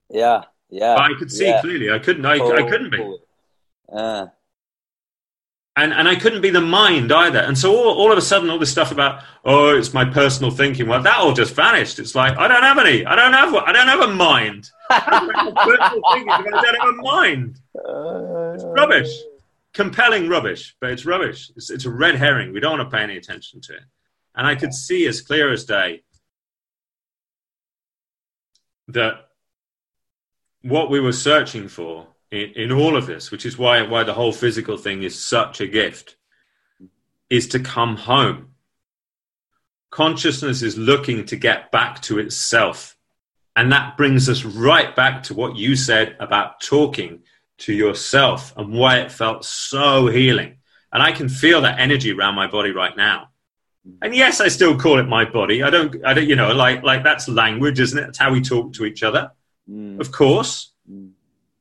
[0.10, 0.44] Yeah.
[0.70, 0.96] Yeah.
[0.96, 1.62] But I could see yeah.
[1.62, 1.92] clearly.
[1.92, 2.26] I couldn't.
[2.26, 3.18] I, I couldn't be, Totally.
[3.94, 4.26] Yeah.
[5.76, 7.40] and and I couldn't be the mind either.
[7.40, 10.52] And so all, all of a sudden, all this stuff about oh, it's my personal
[10.52, 10.88] thinking.
[10.88, 12.00] Well, that all just vanished.
[12.00, 13.06] It's like I don't have any.
[13.06, 13.54] I don't have.
[13.54, 14.70] I don't have a mind.
[14.90, 17.60] I have personal thinking if I don't have a mind.
[17.78, 19.12] Uh, rubbish.
[19.74, 21.52] Compelling rubbish, but it's rubbish.
[21.56, 22.54] It's, it's a red herring.
[22.54, 23.84] We don't want to pay any attention to it.
[24.36, 26.04] And I could see as clear as day
[28.88, 29.30] that
[30.62, 34.14] what we were searching for in, in all of this, which is why, why the
[34.14, 36.18] whole physical thing is such a gift,
[37.30, 38.50] is to come home.
[39.90, 42.96] Consciousness is looking to get back to itself.
[43.56, 47.24] And that brings us right back to what you said about talking
[47.64, 50.58] to yourself and why it felt so healing.
[50.92, 53.30] And I can feel that energy around my body right now.
[54.02, 55.62] And yes, I still call it my body.
[55.62, 58.10] I don't, I don't, you know, like, like that's language, isn't it?
[58.10, 59.32] It's how we talk to each other.
[59.70, 61.12] Mm, Of course, mm.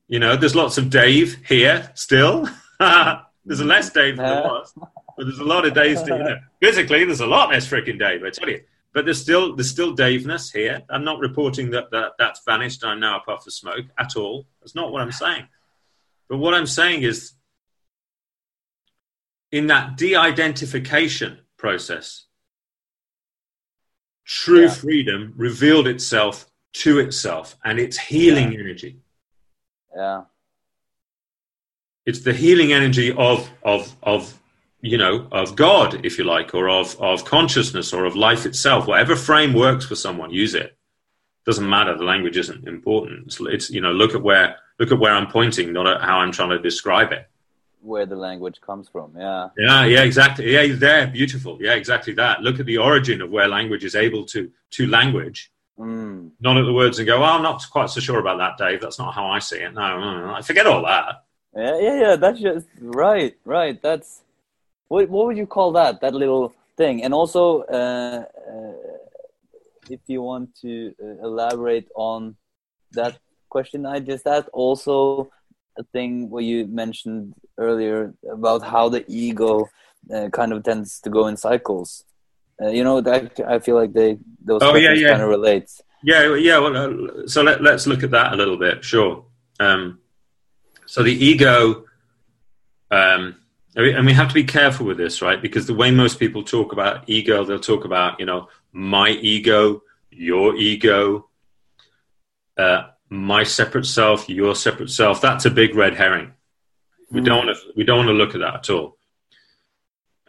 [0.09, 2.49] you know, there's lots of Dave here still.
[2.81, 6.07] there's less Dave than there was, but there's a lot of Daves.
[6.07, 8.25] You know, physically, there's a lot less freaking Dave.
[8.25, 8.61] I tell you.
[8.93, 10.83] But there's still there's still Daveness here.
[10.91, 12.85] I'm not reporting that, that that's vanished.
[12.85, 14.47] I'm now a puff of smoke at all.
[14.61, 15.47] That's not what I'm saying.
[16.33, 17.35] But what I'm saying is,
[19.51, 22.25] in that de-identification process,
[24.25, 24.71] true Yeah.
[24.71, 26.51] freedom revealed itself
[26.85, 29.03] to itself and its healing energy.
[29.95, 30.23] Yeah.
[32.07, 34.41] It's the healing energy of of of
[34.81, 38.87] you know of God, if you like, or of of consciousness, or of life itself.
[38.87, 40.79] Whatever frame works for someone, use it.
[41.45, 41.97] Doesn't matter.
[41.97, 43.27] The language isn't important.
[43.27, 46.19] It's, it's you know look at where look at where I'm pointing, not at how
[46.19, 47.29] I'm trying to describe it.
[47.81, 49.15] Where the language comes from.
[49.17, 49.49] Yeah.
[49.59, 50.53] Yeah, yeah, exactly.
[50.53, 51.59] Yeah, there, beautiful.
[51.61, 52.41] Yeah, exactly that.
[52.43, 56.31] Look at the origin of where language is able to to language, Mm.
[56.41, 58.81] not at the words and go, I'm not quite so sure about that, Dave.
[58.81, 59.73] That's not how I see it.
[59.75, 60.35] No, no, no.
[60.35, 61.25] I forget all that.
[61.57, 62.17] Yeah, yeah, yeah.
[62.17, 63.81] That's just right, right.
[63.83, 64.21] That's
[64.89, 65.09] what.
[65.09, 66.01] What would you call that?
[66.03, 67.03] That little thing.
[67.03, 68.25] And also, uh,
[69.95, 72.37] if you want to uh, elaborate on
[72.93, 73.15] that
[73.51, 75.31] question I just asked, also
[75.79, 79.69] a thing where you mentioned earlier about how the ego
[80.15, 82.05] uh, kind of tends to go in cycles.
[82.61, 85.11] Uh, you know, that I feel like they those Oh, yeah, yeah.
[85.11, 85.81] kind of relates.
[86.03, 86.59] Yeah, yeah.
[86.59, 88.85] Well, uh, so let, let's look at that a little bit.
[88.85, 89.25] Sure.
[89.61, 90.01] Um,
[90.87, 91.85] so the ego,
[92.91, 93.37] um,
[93.75, 95.41] and we- have to be careful with this, right?
[95.41, 99.83] Because the way most people talk about ego, they'll talk about you know my ego,
[100.11, 101.29] your ego,
[102.59, 105.21] uh, my separate self, your separate self.
[105.21, 106.33] That's a big red herring.
[107.11, 107.73] We don't want to.
[107.77, 108.99] We don't want to look at that at all.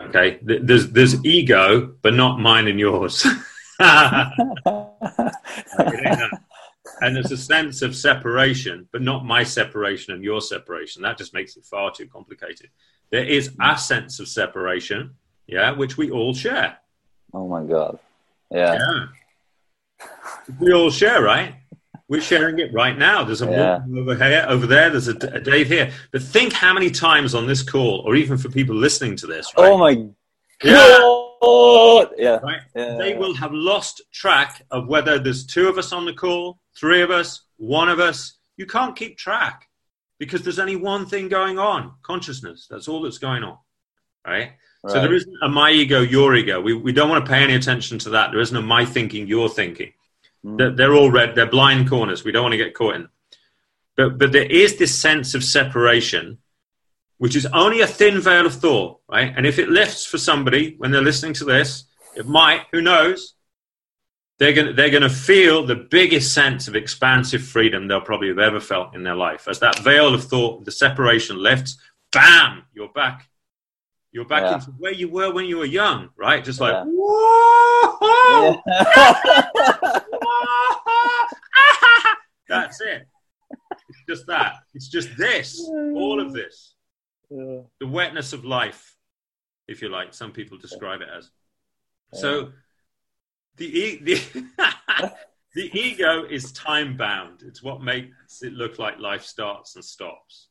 [0.01, 3.25] Okay, there's there's ego, but not mine and yours.
[7.01, 11.01] and there's a sense of separation, but not my separation and your separation.
[11.01, 12.69] That just makes it far too complicated.
[13.13, 15.13] There is a sense of separation,
[15.45, 16.79] yeah, which we all share.
[17.31, 17.99] oh my god.
[18.49, 18.73] Yeah.
[18.79, 20.07] Yeah.
[20.59, 21.53] We all share, right?
[22.07, 23.23] We're sharing it right now.
[23.23, 23.81] There's a Yeah.
[24.01, 24.89] over here, over there.
[24.89, 25.91] There's a, a Dave here.
[26.11, 29.45] But think how many times on this call, or even for people listening to this,
[29.55, 29.67] right?
[29.71, 29.91] Oh my
[30.63, 30.97] yeah,
[31.39, 32.07] god.
[32.17, 32.37] Yeah.
[32.37, 32.61] right?
[32.75, 32.97] Yeah.
[32.97, 37.03] They will have lost track of whether there's two of us on the call, three
[37.03, 38.39] of us, one of us.
[38.57, 39.69] You can't keep track
[40.25, 42.67] because there's only one thing going on consciousness.
[42.69, 43.57] That's all that's going on,
[44.25, 44.53] right?
[44.85, 46.59] So there isn't a my ego, your ego.
[46.59, 48.31] We, we don't want to pay any attention to that.
[48.31, 49.93] There isn't a my thinking, your thinking.
[50.45, 50.57] Mm.
[50.57, 51.35] They're, they're all red.
[51.35, 52.25] They're blind corners.
[52.25, 53.07] We don't want to get caught in.
[53.95, 56.39] But but there is this sense of separation,
[57.17, 59.33] which is only a thin veil of thought, right?
[59.35, 62.65] And if it lifts for somebody when they're listening to this, it might.
[62.71, 63.35] Who knows?
[64.43, 68.27] They're going to, they're going to feel the biggest sense of expansive freedom they'll probably
[68.27, 69.47] have ever felt in their life.
[69.47, 71.77] As that veil of thought, the separation lifts,
[72.11, 73.29] bam, you're back
[74.15, 74.53] you're back Yeah.
[74.55, 76.43] into where you were when you were young, right?
[76.45, 76.83] Just like, Yeah.
[76.85, 78.61] whoa,
[82.47, 83.07] that's it.
[83.89, 84.57] It's just that.
[84.75, 85.59] It's just this.
[85.69, 86.75] All of this.
[87.31, 88.95] The wetness of life,
[89.67, 90.13] if you like.
[90.13, 91.31] Some people describe it as.
[92.13, 92.51] So,
[93.57, 94.21] the e- the
[95.55, 97.43] the ego is time bound.
[97.45, 100.47] It's what makes it look like life starts and stops.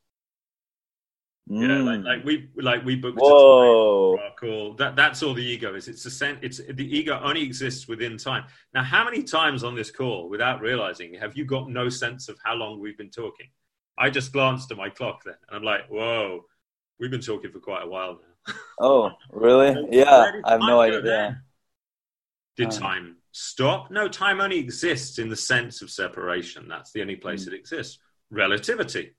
[1.48, 2.04] Yeah, like, Mm.
[2.04, 3.18] like we like we booked.
[3.18, 4.16] a Whoa.
[4.16, 4.74] are cool.
[4.76, 5.88] That that's all the ego is.
[5.88, 8.44] It's a sen- It's the ego only exists within time.
[8.72, 12.38] Now, how many times on this call, without realizing, have you got no sense of
[12.44, 13.48] how long we've been talking?
[13.98, 16.44] I just glanced at my clock then, and I'm like, "Whoa,
[17.00, 19.88] we've been talking for quite a while now." Oh, really?
[19.90, 21.42] Yeah, I have no idea.
[22.56, 22.78] Did Uh.
[22.78, 23.90] time stop?
[23.90, 26.68] No, time only exists in the sense of separation.
[26.68, 27.98] That's the only place it exists.
[28.30, 29.14] Relativity.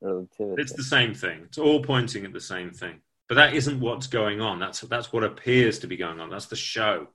[0.00, 0.60] Relativity.
[0.62, 1.42] It's the same thing.
[1.44, 3.00] It's all pointing at the same thing.
[3.28, 4.58] But that isn't what's going on.
[4.58, 6.28] That's that's what appears to be going on.
[6.30, 7.08] That's the show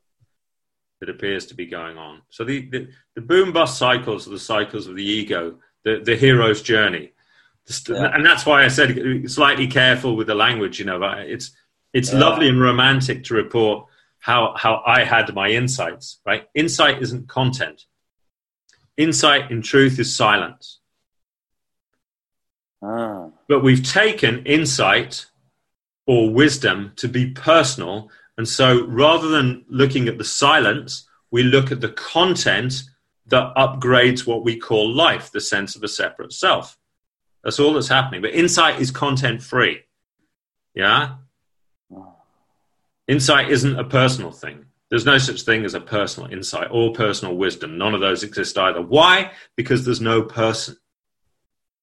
[1.00, 2.22] that appears to be going on.
[2.30, 6.16] So the the, the boom bust cycles are the cycles of the ego, the the
[6.16, 7.12] hero's journey.
[7.88, 8.10] Yeah.
[8.16, 10.80] And that's why I said slightly careful with the language.
[10.80, 11.52] You know, it's
[11.94, 12.20] it's Yeah.
[12.20, 13.88] lovely and romantic to report
[14.20, 16.20] how how I had my insights.
[16.26, 17.86] Right, insight isn't content.
[18.98, 20.80] Insight, in truth, is silence.
[22.82, 25.26] Ah, But we've taken insight
[26.06, 28.10] or wisdom to be personal.
[28.38, 32.84] And so rather than looking at the silence, we look at the content
[33.28, 36.78] that upgrades what we call life, the sense of a separate self.
[37.44, 38.22] That's all that's happening.
[38.22, 39.84] But insight is content free.
[40.74, 41.16] Yeah?
[43.10, 44.66] Insight isn't a personal thing.
[44.90, 47.76] There's no such thing as a personal insight or personal wisdom.
[47.76, 48.84] None of those exist either.
[48.84, 49.32] Why?
[49.56, 50.78] Because there's no person.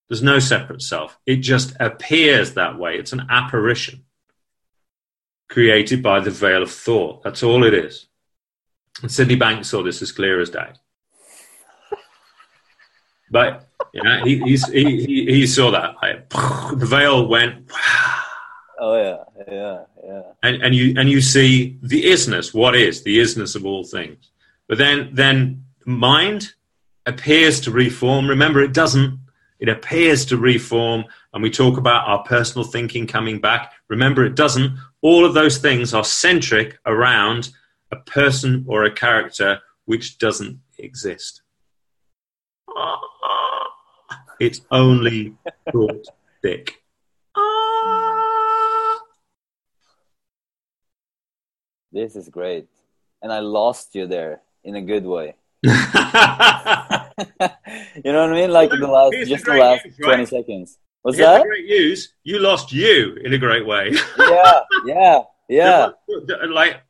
[0.09, 1.19] There's no separate self.
[1.27, 2.97] It just appears that way.
[2.97, 4.05] It's an apparition
[5.49, 7.25] created by the veil of thought.
[7.25, 8.07] That's all it is.
[9.03, 10.71] And Sydney Banks saw this as clear as day.
[13.29, 15.97] But yeah, he, he's, he, he, he saw that.
[16.01, 16.29] Like,
[16.79, 17.69] the veil went,
[18.79, 20.23] oh yeah, yeah, yeah.
[20.43, 24.31] and, and you and you see the isness, what is the isness of all things.
[24.69, 26.55] But then then mind
[27.07, 28.29] appears to reform.
[28.29, 29.21] Remember, it doesn't.
[29.59, 33.73] It appears to reform, and we talk about our personal thinking coming back.
[33.89, 34.79] Remember, it doesn't.
[35.01, 37.51] All of those things are centric around
[37.91, 41.43] a person or a character which doesn't exist.
[44.39, 45.35] It's only
[45.73, 46.07] thought
[46.43, 46.83] thick.
[51.97, 52.67] This is great,
[53.23, 55.35] and I lost you there in a good way.
[55.63, 55.81] you know
[57.95, 58.51] what I mean?
[58.51, 60.29] Like the last, Here's the just the last news, twenty right?
[60.29, 60.77] seconds.
[61.01, 61.43] What's Here's that?
[61.43, 62.13] great news.
[62.23, 63.93] You lost you in a great way.
[64.19, 65.89] yeah, yeah, yeah.
[66.27, 66.83] There was- like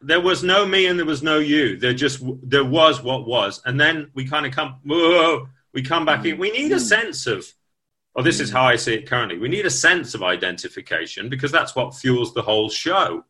[0.00, 1.76] there was no me and there was no you.
[1.76, 4.76] There just there was what was, and then we kind of come.
[4.84, 6.38] Whoa, we come back in.
[6.38, 6.88] We need a mm.
[6.88, 7.44] sense of.
[8.14, 8.52] Oh, this is mm.
[8.52, 9.38] how I see it currently.
[9.38, 13.24] We need a sense of identification because that's what fuels the whole show.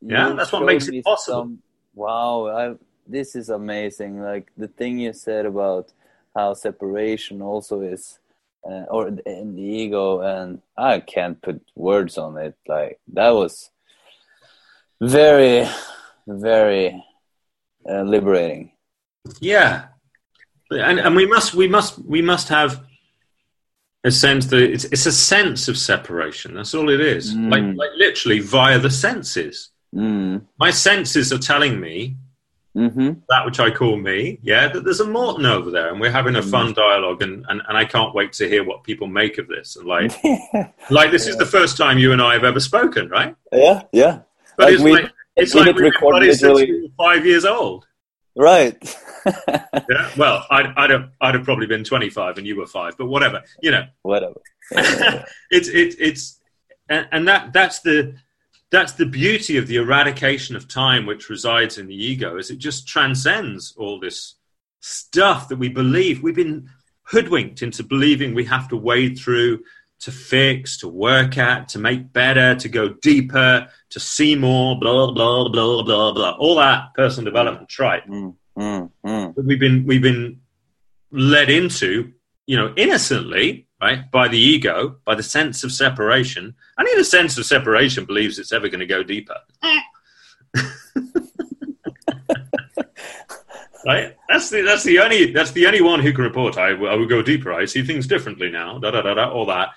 [0.00, 1.42] Yeah, You that's what makes it possible.
[1.42, 1.62] some-
[1.94, 2.74] wow, I,
[3.06, 4.20] this is amazing.
[4.20, 5.92] Like the thing you said about
[6.34, 8.18] how separation also is,
[8.64, 12.54] uh, or in the ego, and I can't put words on it.
[12.66, 13.70] Like that was
[15.00, 15.68] very,
[16.26, 17.04] very
[17.88, 18.72] uh, liberating.
[19.40, 19.86] Yeah,
[20.70, 22.84] and and we must we must we must have
[24.04, 26.54] a sense that it's it's a sense of separation.
[26.54, 27.34] That's all it is.
[27.34, 27.50] Mm.
[27.50, 29.70] Like like literally via the senses.
[29.94, 30.42] Mm.
[30.58, 32.16] My senses are telling me
[32.74, 34.38] hmm that which I call me.
[34.42, 37.62] Yeah, that there's a Morten over there, and we're having a fun dialogue, and, and
[37.66, 39.76] and I can't wait to hear what people make of this.
[39.76, 40.12] And like
[40.90, 43.34] like this is the first time you and I have ever spoken, right?
[43.52, 44.20] yeah, yeah.
[44.56, 47.44] But Like it's we- like it's we like did we've been since literally- five years
[47.44, 47.86] old.
[48.36, 48.76] Right.
[49.90, 50.10] Yeah.
[50.16, 53.42] Well, I'd I'd have I'd have probably been 25 and you were five, but whatever.
[53.62, 54.40] You know, Whatever.
[54.72, 55.24] Yeah.
[55.50, 56.40] it's it's it's
[56.88, 58.14] and, and that that's the
[58.70, 62.58] that's the beauty of the eradication of time which resides in the ego is it
[62.58, 64.36] just transcends all this
[64.80, 66.68] stuff that we believe we've been
[67.02, 69.60] hoodwinked into believing we have to wade through
[70.00, 75.10] to fix, to work at, to make better, to go deeper, to see more, blah
[75.10, 76.30] blah blah blah blah.
[76.38, 78.06] All that personal development tripe.
[78.06, 79.34] Mm, mm, mm.
[79.34, 80.40] But we've been we've been
[81.10, 82.12] led into,
[82.46, 87.04] you know, innocently, right, by the ego, by the sense of separation, and in a
[87.04, 89.36] sense of separation, believes it's ever going to go deeper.
[93.86, 94.16] right?
[94.28, 96.58] That's the that's the only that's the only one who can report.
[96.58, 97.52] I, I will go deeper.
[97.52, 98.78] I see things differently now.
[98.78, 99.30] Da da da da.
[99.30, 99.70] All that.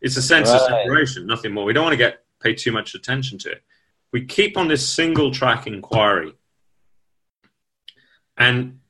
[0.00, 1.64] It's a sense of separation, nothing more.
[1.64, 3.62] We don't want to get pay too much attention to it.
[4.12, 6.34] We keep on this single track inquiry,
[8.36, 8.80] and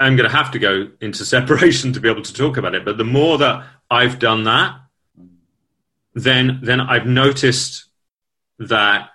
[0.00, 2.84] I'm going to have to go into separation to be able to talk about it.
[2.84, 4.80] But the more that I've done that,
[6.14, 7.84] then then I've noticed
[8.58, 9.10] that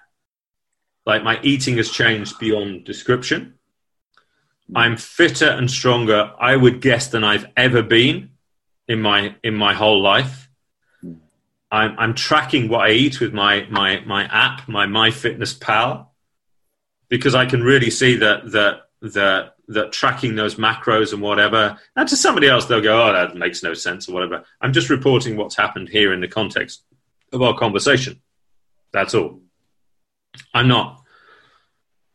[1.06, 3.56] like my eating has changed beyond description.
[4.74, 8.32] I'm fitter and stronger, I would guess, than I've ever been
[8.88, 10.50] in my in my whole life.
[11.72, 16.08] I'm, I'm tracking what I eat with my my my app, my MyFitnessPal,
[17.10, 21.78] because I can really see that that that that tracking those macros and whatever.
[21.96, 24.44] And to somebody else, they'll go, "Oh, that makes no sense" or whatever.
[24.62, 26.84] I'm just reporting what's happened here in the context
[27.32, 28.22] of our conversation.
[28.94, 29.42] That's all.
[30.54, 31.02] I'm not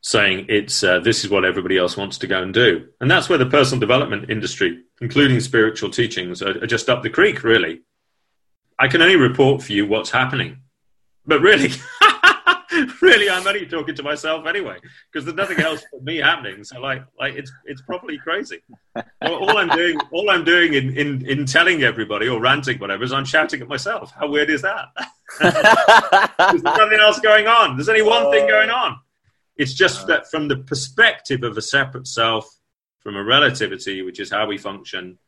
[0.02, 3.28] saying it's uh, this is what everybody else wants to go and do, and that's
[3.28, 7.42] where the personal development industry, including spiritual teachings, are, are just up the creek.
[7.42, 7.82] Really,
[8.78, 10.58] I can only report for you what's happening,
[11.26, 11.70] but really,
[13.02, 14.78] really, I'm only talking to myself anyway
[15.12, 16.64] because there's nothing else for me happening.
[16.64, 18.60] So, like, like it's it's properly crazy.
[19.22, 23.04] all, all I'm doing, all I'm doing in, in in telling everybody or ranting whatever
[23.04, 24.12] is I'm shouting at myself.
[24.18, 24.88] How weird is that?
[25.40, 27.76] There's nothing else going on.
[27.76, 28.48] There's only one thing oh.
[28.48, 28.98] going on.
[29.56, 32.48] It's just that from the perspective of a separate self,
[33.00, 35.18] from a relativity, which is how we function,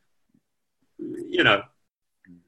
[0.98, 1.62] you know,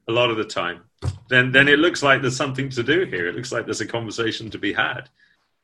[0.08, 0.82] a lot of the time,
[1.28, 3.28] then then it looks like there's something to do here.
[3.28, 5.08] It looks like there's a conversation to be had.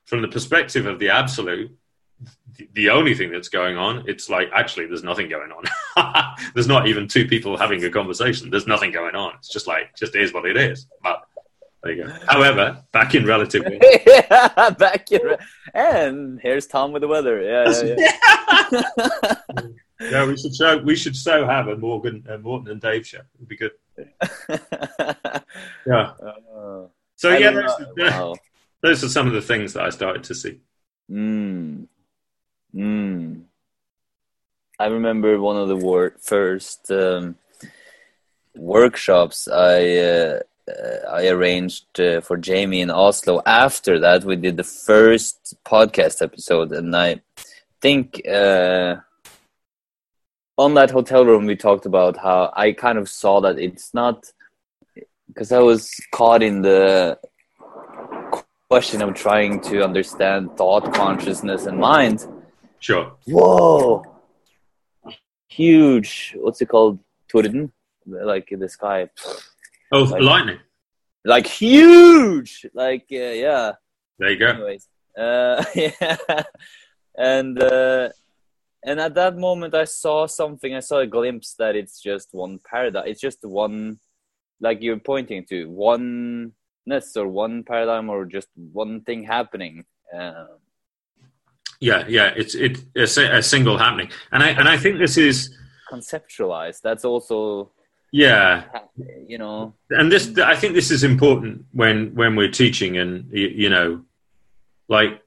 [0.07, 1.77] From the perspective of the absolute,
[2.73, 6.35] the, only thing that's going on, it's like actually there's nothing going on.
[6.55, 8.51] there's not even two people having a conversation.
[8.51, 9.35] There's nothing going on.
[9.37, 10.87] It's just like just is what it is.
[11.03, 11.25] But
[11.83, 12.13] there you go.
[12.27, 13.65] However, back in relative
[14.07, 15.39] yeah, back here.
[15.73, 17.41] And here's Tom with the weather.
[17.43, 17.95] Yeah, yeah,
[18.73, 19.35] yeah.
[20.01, 20.79] Yeah, we should show.
[20.79, 23.21] We should so have a Morgan, a Morten and Dave show.
[23.37, 23.73] It'd be good.
[25.87, 26.13] Yeah.
[26.23, 26.87] Uh,
[27.17, 27.95] So I yeah, those, know.
[27.99, 28.35] Wow.
[28.83, 30.61] those are some of the things that I started to see.
[31.11, 31.87] Mm.
[32.75, 33.43] Mm.
[34.79, 37.35] I remember one of the wor- first um,
[38.57, 40.41] workshops I uh,
[40.71, 43.43] uh, I arranged uh, for Jamie in Oslo.
[43.45, 47.21] After that, we did the first podcast episode, and I
[47.83, 48.97] think uh,
[50.61, 54.31] on that hotel room we talked about how I kind of saw that it's not
[55.27, 55.83] because I was
[56.13, 57.19] caught in the
[58.69, 62.27] question of trying to understand thought, consciousness, and mind.
[62.79, 63.13] Sure.
[63.27, 64.05] Whoa!
[65.49, 66.37] Huge.
[66.39, 66.99] What's it called?
[67.33, 67.71] Torden?
[68.07, 69.09] Like in the sky.
[69.93, 70.59] Oh, Like- lightning.
[71.25, 72.67] Like huge!
[72.75, 73.73] Like, uh, yeah.
[74.19, 74.47] There you go.
[74.49, 74.89] Anyways.
[75.17, 76.17] Uh, yeah.
[77.17, 78.09] And, uh,
[78.85, 80.75] and at that moment, I saw something.
[80.75, 83.07] I saw a glimpse that it's just one paradigm.
[83.07, 83.99] It's just one,
[84.61, 89.85] like you're pointing to, oneness or one paradigm or just one thing happening.
[90.15, 90.59] Um,
[91.81, 92.33] Yeah, yeah.
[92.37, 95.57] It's it a, a single happening, and I and I think this is
[95.91, 96.83] conceptualized.
[96.83, 97.73] That's also,
[98.13, 98.65] yeah,
[99.27, 103.49] you know, and this I think this is important when when we're teaching, and you,
[103.49, 104.05] you know,
[104.89, 105.23] like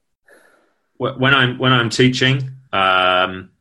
[0.98, 3.52] when I'm when I'm teaching, um,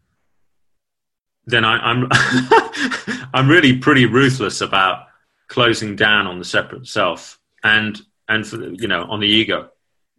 [1.47, 2.09] then I, I'm
[3.35, 5.07] I'm really pretty ruthless about
[5.49, 9.69] closing down on the separate self and and for the, you know on the ego.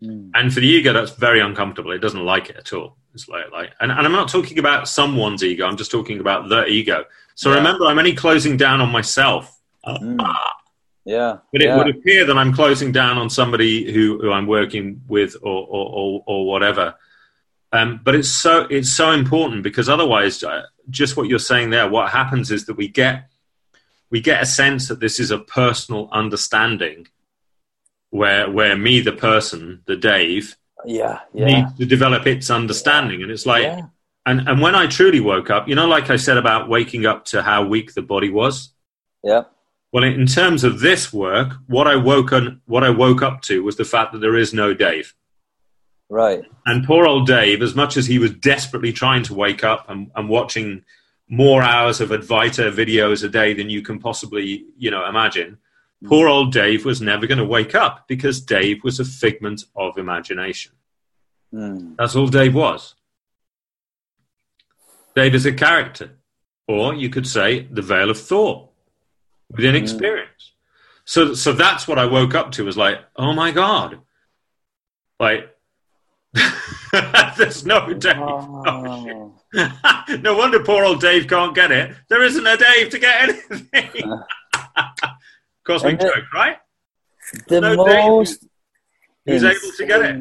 [0.06, 1.92] And for the ego, that's very uncomfortable.
[1.94, 2.98] It doesn't like it at all.
[3.14, 5.66] It's like, like and, and I'm not talking about someone's ego.
[5.66, 7.06] I'm just talking about the ego.
[7.36, 7.56] So Yeah.
[7.60, 9.58] remember, I'm only closing down on myself.
[9.88, 10.20] Mm.
[11.06, 11.78] yeah, But it yeah.
[11.78, 15.86] would appear that I'm closing down on somebody who, who I'm working with or, or,
[15.94, 16.96] or, or whatever.
[17.74, 20.62] Um, but it's so it's so important because otherwise, uh,
[20.92, 23.30] just what you're saying there, what happens is that we get
[24.12, 27.08] we get a sense that this is a personal understanding,
[28.12, 30.56] where where me, the person, the Dave,
[30.86, 33.82] yeah, yeah, needs to develop its understanding, and it's like, yeah.
[34.28, 37.26] and and when I truly woke up, you know, like I said about waking up
[37.26, 38.72] to how weak the body was.
[39.24, 39.46] yeah.
[39.92, 43.64] Well, in terms of this work, what I woke on, what I woke up to
[43.64, 45.14] was the fact that there is no Dave.
[46.14, 46.44] Right.
[46.68, 50.12] And poor old Dave, as much as he was desperately trying to wake up and,
[50.16, 50.86] and watching
[51.28, 55.58] more hours of Advaita videos a day than you can possibly, you know, imagine.
[56.06, 59.98] Poor old Dave was never going to wake up because Dave was a figment of
[59.98, 60.74] imagination.
[61.52, 61.96] Mm.
[61.98, 62.94] That's all Dave was.
[65.16, 66.12] Dave is a character,
[66.68, 68.70] or you could say the veil of thought
[69.50, 70.52] within experience.
[71.06, 74.00] So, so that's what I woke up to was like, oh my god,
[75.20, 75.53] like
[77.38, 78.16] there's no Dave.
[78.18, 79.34] Oh.
[80.22, 81.96] no wonder poor old Dave can't get it.
[82.10, 84.14] There isn't a Dave to get anything.
[85.64, 86.58] Cosmic the- joke, right?
[87.48, 88.46] The No, Dave most.
[89.26, 90.16] Who's able to get it?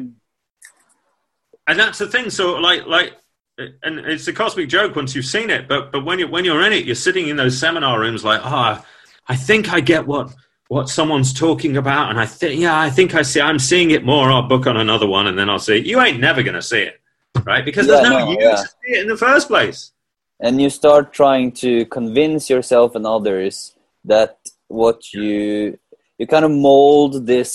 [1.67, 2.29] and that's the thing.
[2.29, 3.13] So like like,
[3.57, 5.67] and it's a cosmic joke once you've seen it.
[5.67, 8.41] But but when you when you're in it, you're sitting in those seminar rooms like,
[8.43, 8.85] ah,
[9.27, 10.33] I think I get what
[10.73, 13.39] what someone's talking about, and I think yeah, I think I see.
[13.39, 14.31] I'm seeing it more.
[14.31, 15.85] I'll book on another one, and then I'll see it.
[15.85, 16.95] You ain't never gonna see it,
[17.43, 17.63] right?
[17.63, 18.55] Because there's no, no, you yeah.
[18.55, 19.91] to see it in the first place.
[20.39, 25.77] and you start trying to convince yourself and others that what you
[26.17, 27.51] you kind of mold this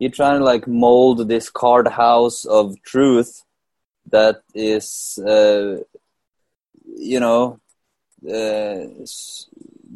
[0.00, 3.32] you're trying to like mold this card house of truth
[4.16, 5.76] that is uh,
[7.10, 7.58] you know
[8.38, 8.80] uh,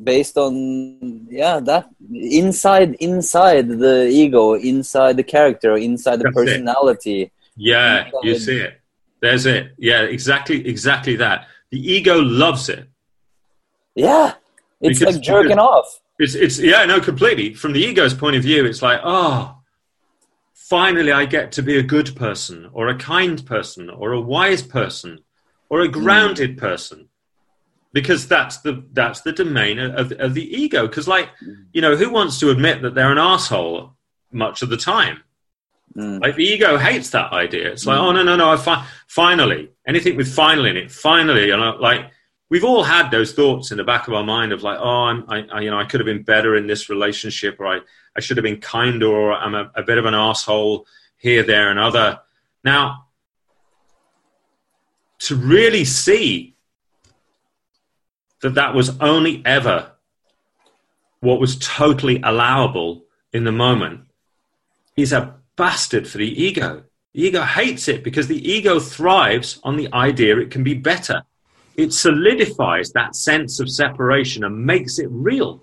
[0.02, 6.40] based on yeah that inside inside the ego inside the character inside the That's it.
[6.40, 8.80] personality Yeah, you see it.
[9.20, 9.74] There's it.
[9.76, 11.46] Yeah, exactly, exactly that.
[11.70, 12.88] The ego loves it.
[13.94, 14.34] yeah
[14.80, 17.54] it's Because- like jerking off It's, it's yeah, no, completely.
[17.54, 19.56] From the ego's point of view, it's like, oh,
[20.52, 24.62] finally, I get to be a good person, or a kind person, or a wise
[24.62, 25.20] person,
[25.70, 25.92] or a hmm.
[25.92, 27.08] grounded person,
[27.92, 30.86] because that's the that's the domain of of the ego.
[30.86, 31.28] Because, like,
[31.72, 33.96] you know, who wants to admit that they're an asshole
[34.32, 35.22] much of the time?
[35.96, 36.22] Mm.
[36.22, 37.70] Like the ego hates that idea.
[37.72, 38.50] It's like, oh no, no, no!
[38.50, 40.92] I fi- finally anything with finally in it.
[40.92, 42.10] Finally, and I, like
[42.50, 45.24] we've all had those thoughts in the back of our mind of like, oh, I'm,
[45.28, 47.80] I, I, you know, I could have been better in this relationship, or I,
[48.16, 50.86] I should have been kinder, or I'm a, a bit of an asshole
[51.16, 52.20] here, there, and other.
[52.64, 53.06] Now,
[55.20, 56.56] to really see
[58.42, 59.92] that that was only ever
[61.20, 64.00] what was totally allowable in the moment
[64.96, 66.84] is a bastard for the ego.
[67.12, 71.22] The ego hates it because the ego thrives on the idea it can be better.
[71.76, 75.62] It solidifies that sense of separation and makes it real.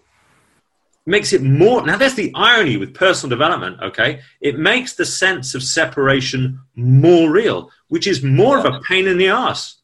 [1.05, 1.85] Makes it more.
[1.85, 4.21] Now, there's the irony with personal development, okay?
[4.41, 9.17] It makes the sense of separation more real, which is more of a pain in
[9.17, 9.77] the ass.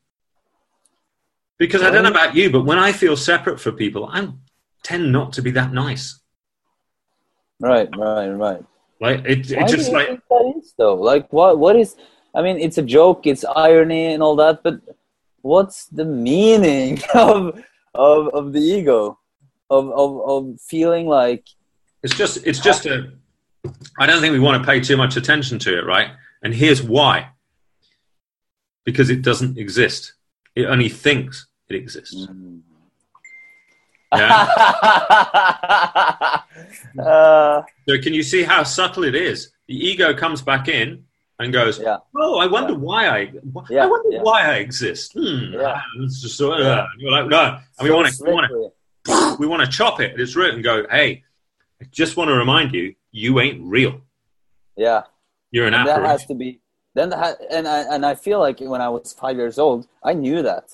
[1.63, 4.27] Because I don't know about you, but when I feel separate for people, I
[4.83, 6.19] tend not to be that nice.
[7.61, 8.65] Right, right, right.
[8.99, 10.95] Like it, it do just you like think that is though?
[10.95, 11.59] Like, what?
[11.59, 11.95] What is?
[12.35, 14.81] I mean, it's a joke, it's irony and all that, but
[15.41, 17.63] what's the meaning of
[17.95, 19.17] of of the ego,
[19.69, 21.47] of of of feeling like?
[22.03, 23.13] It's just it's just a
[23.97, 26.11] I don't think we want to pay too much attention to it, right?
[26.43, 27.29] And here's why.
[28.83, 30.15] Because it doesn't exist.
[30.57, 32.27] It only thinks it exists.
[34.15, 34.45] Yeah.
[36.99, 39.51] uh, So can you see how subtle it is?
[39.67, 41.03] The ego comes back in
[41.39, 42.79] and goes, yeah, "Oh, I wonder Yeah.
[42.79, 45.53] why I, wh- Yeah, I wonder why I exist." Hmm.
[45.53, 45.81] Yeah.
[45.81, 49.63] ah, just uh, you're like, no, and we want to, we want to, we want
[49.65, 51.23] to chop it at its root and go, "Hey,
[51.81, 54.01] I just want to remind you, you ain't real.
[54.75, 55.03] Yeah,
[55.51, 56.59] You're an and that has to be.
[56.95, 60.13] Then ha- and I and I feel like when I was five years old, I
[60.13, 60.65] knew that.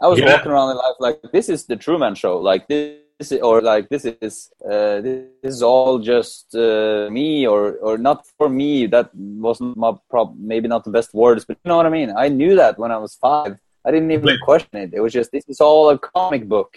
[0.00, 0.32] I was Yeah.
[0.32, 3.88] walking around in life like this is the Truman Show, like this, is, or like
[3.88, 8.86] this is uh, this is all just uh, me, or or not for me.
[8.86, 10.36] That wasn't my prob.
[10.38, 12.10] Maybe not the best words, but you know what I mean.
[12.16, 13.58] I knew that when I was five.
[13.84, 14.90] I didn't even question it.
[14.92, 16.70] It was just this is all a comic book.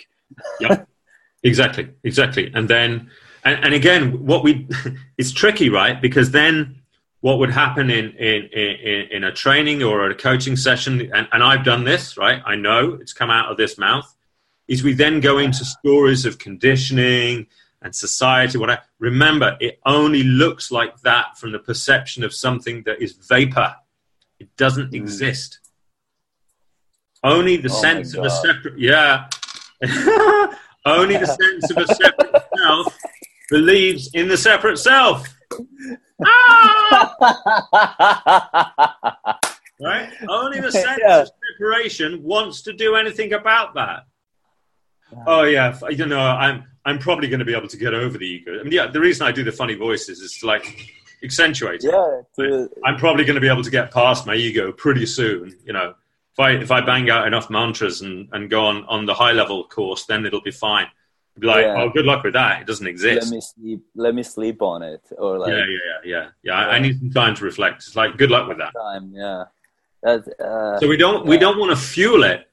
[0.59, 0.85] Yeah,
[1.43, 2.51] exactly, exactly.
[2.55, 3.09] And then,
[3.43, 4.67] and, and again, what we,
[5.17, 6.01] it's tricky, right?
[6.01, 6.80] Because then
[7.21, 11.43] what would happen in, in, in, in a training or a coaching session, and, and
[11.43, 12.41] I've done this, right?
[12.45, 14.11] I know it's come out of this mouth,
[14.67, 17.47] is we then go into stories of conditioning
[17.83, 22.83] and society, What I Remember, it only looks like that from the perception of something
[22.83, 23.75] that is vapor.
[24.39, 24.95] It doesn't Mm.
[24.95, 25.59] exist.
[27.23, 29.27] Only the Oh sense of a separate, yeah.
[30.85, 32.97] Only the sense of a separate self
[33.49, 35.27] believes in the separate self.
[36.25, 37.15] Ah!
[39.83, 40.09] Right?
[40.29, 41.21] Only the sense Yeah.
[41.21, 44.03] of separation wants to do anything about that.
[45.27, 48.25] Oh yeah, you know, I'm I'm probably going to be able to get over the
[48.25, 48.59] ego.
[48.59, 50.89] I mean, yeah, the reason I do the funny voices is to like
[51.23, 51.83] accentuate.
[51.83, 51.91] it.
[51.91, 55.53] yeah, to, I'm probably going to be able to get past my ego pretty soon,
[55.65, 55.95] you know.
[56.33, 59.31] if I if I bang out enough mantras and, and go on, on the high
[59.33, 60.87] level course, then it'll be fine.
[61.41, 61.81] Be like, yeah.
[61.81, 62.61] oh, good luck with that.
[62.61, 63.23] It doesn't exist.
[63.23, 63.83] Let me sleep.
[63.95, 66.27] Let me sleep on it, or like, yeah, yeah, yeah, yeah.
[66.43, 66.53] yeah.
[66.53, 67.77] I, I, need some time to reflect.
[67.77, 68.71] It's like, good luck with that.
[68.73, 69.45] Time, yeah.
[70.05, 72.47] Uh, so we don't we don't want to fuel it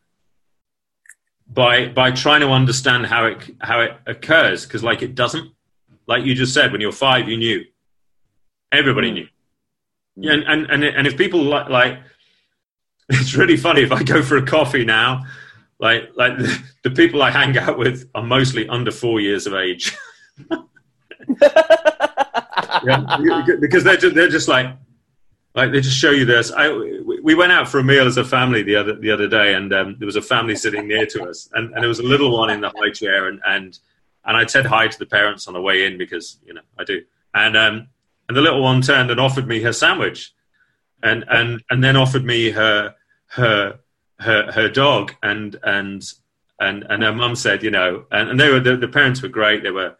[1.47, 5.53] by by trying to understand how it how it occurs because like it doesn't.
[6.07, 7.65] Like you just said, when you're five, you knew.
[8.73, 9.15] Everybody mm.
[9.15, 9.29] knew.
[10.17, 11.99] Yeah, and, and and and if people like like,
[13.11, 15.27] it's really funny if I go for a coffee now
[15.79, 16.37] like like
[16.83, 19.97] the, people I hang out with are mostly under four years of age.
[22.83, 24.77] yeah, because they're just, they're just like
[25.55, 26.53] like they just show you this.
[26.53, 26.71] I
[27.23, 29.73] we went out for a meal as a family the other the other day, and
[29.73, 32.37] um, there was a family sitting near to us, and, and there was a little
[32.37, 33.79] one in the high chair, and and
[34.25, 36.85] and I said hi to the parents on the way in because you know I
[36.85, 37.03] do,
[37.35, 37.89] and um
[38.29, 40.33] and the little one turned and offered me her sandwich,
[41.03, 42.95] and and and then offered me her
[43.29, 43.79] her
[44.21, 46.03] her her dog and and
[46.61, 49.29] and and her mum said, you know, and, and they were the, the parents were
[49.29, 49.63] great.
[49.63, 49.97] There were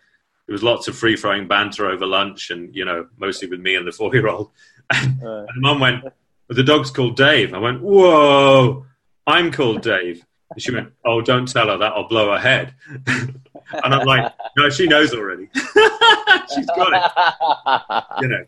[0.47, 3.77] there was lots of free flowing banter over lunch, and you know, mostly with me
[3.77, 4.51] and the four year old.
[4.91, 5.45] And, uh.
[5.47, 6.03] and mum went,
[6.49, 8.87] "The dog's called Dave." I went, "Whoa,
[9.27, 11.93] I'm called Dave." And she went, "Oh, don't tell her that.
[11.93, 12.73] I'll blow her head."
[13.07, 13.39] and
[13.71, 15.51] I'm like, "No, she knows already.
[15.55, 18.23] she's got it.
[18.23, 18.47] You know,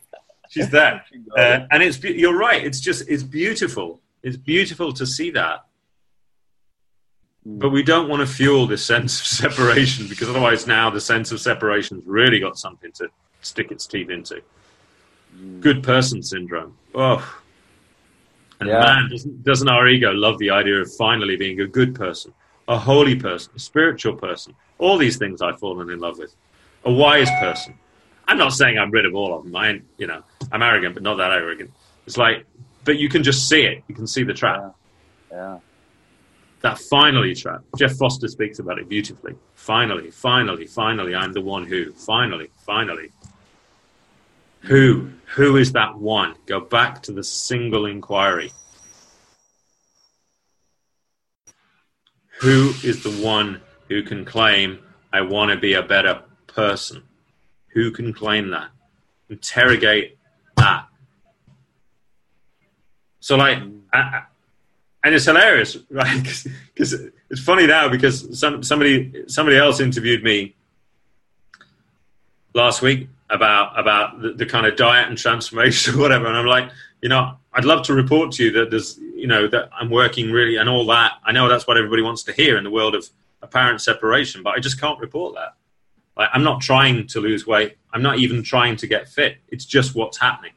[0.49, 1.05] she's there."
[1.37, 2.65] Uh, and it's you're right.
[2.65, 5.65] It's just it's beautiful it's beautiful to see that.
[7.45, 11.33] But we don't want to fuel this sense of separation because otherwise, now the sense
[11.33, 13.09] of separation's really got something to
[13.41, 14.43] stick its teeth into.
[15.37, 15.61] Mm.
[15.61, 16.77] Good person syndrome.
[16.95, 17.41] Oh.
[18.61, 18.81] And yeah.
[18.81, 22.35] man, doesn't, doesn't our ego love the idea of finally being a good person,
[22.69, 24.55] a holy person, a spiritual person?
[24.79, 26.35] All these things I've fallen in love with.
[26.85, 27.79] A wise person.
[28.29, 29.57] I'm not saying I'm rid of all of them.
[29.57, 31.71] I, you know, I'm arrogant, but not that arrogant.
[32.07, 32.47] It's like
[32.85, 33.83] but you can just see it.
[33.89, 34.75] You can see the trap.
[35.31, 35.37] Yeah.
[35.37, 35.59] yeah.
[36.63, 37.63] That finally trap.
[37.79, 39.35] Jeff Foster speaks about it beautifully.
[39.55, 41.93] Finally, finally, finally, I'm the one who.
[41.93, 43.13] Finally, finally.
[44.63, 45.11] Who?
[45.37, 46.35] Who is that one?
[46.47, 48.53] Go back to the single inquiry.
[52.41, 54.81] Who is the one who can claim,
[55.13, 57.03] I want to be a better person?
[57.69, 58.71] Who can claim that?
[59.29, 60.19] Interrogate
[60.57, 60.87] that.
[63.21, 63.81] So like, mm.
[63.93, 64.23] I,
[65.05, 66.23] and it's hilarious, right?
[66.23, 66.95] Because
[67.31, 70.55] it's funny now because some, somebody somebody else interviewed me
[72.55, 76.47] last week about about the, the, kind of diet and transformation or whatever, and I'm
[76.47, 79.91] like, you know, I'd love to report to you that there's, you know, that I'm
[79.91, 81.13] working really and all that.
[81.25, 83.09] I know that's what everybody wants to hear in the world of
[83.43, 85.55] apparent separation, but I just can't report that.
[86.17, 87.77] Like, I'm not trying to lose weight.
[87.93, 89.39] I'm not even trying to get fit.
[89.49, 90.53] It's just what's happening.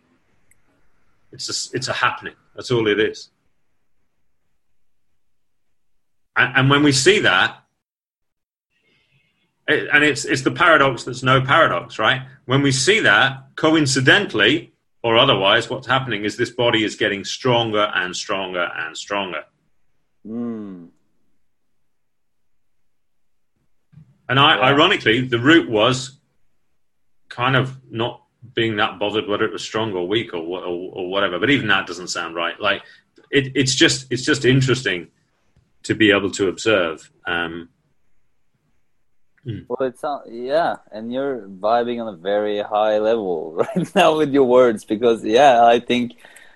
[1.31, 2.33] It's a, it's a happening.
[2.55, 3.29] That's all it is.
[6.35, 7.59] And, and when we see that,
[9.67, 12.21] it, and it's it's the paradox that's no paradox, right?
[12.45, 14.73] When we see that, coincidentally
[15.03, 19.43] or otherwise, what's happening is this body is getting stronger and stronger and stronger.
[20.25, 20.89] Mm.
[24.29, 24.61] And I, yeah.
[24.61, 26.17] ironically, the root was
[27.27, 28.22] kind of not
[28.53, 31.39] being that bothered whether it was strong or weak or, or, or whatever.
[31.39, 32.59] But even that doesn't sound right.
[32.59, 32.83] Like
[33.31, 35.07] it, it's just it's just interesting
[35.83, 37.09] to be able to observe.
[37.25, 37.69] Um,
[39.43, 39.59] hmm.
[39.67, 44.45] Well, it's yeah, and you're vibing on a very high level right now with your
[44.45, 46.13] words because yeah, I think,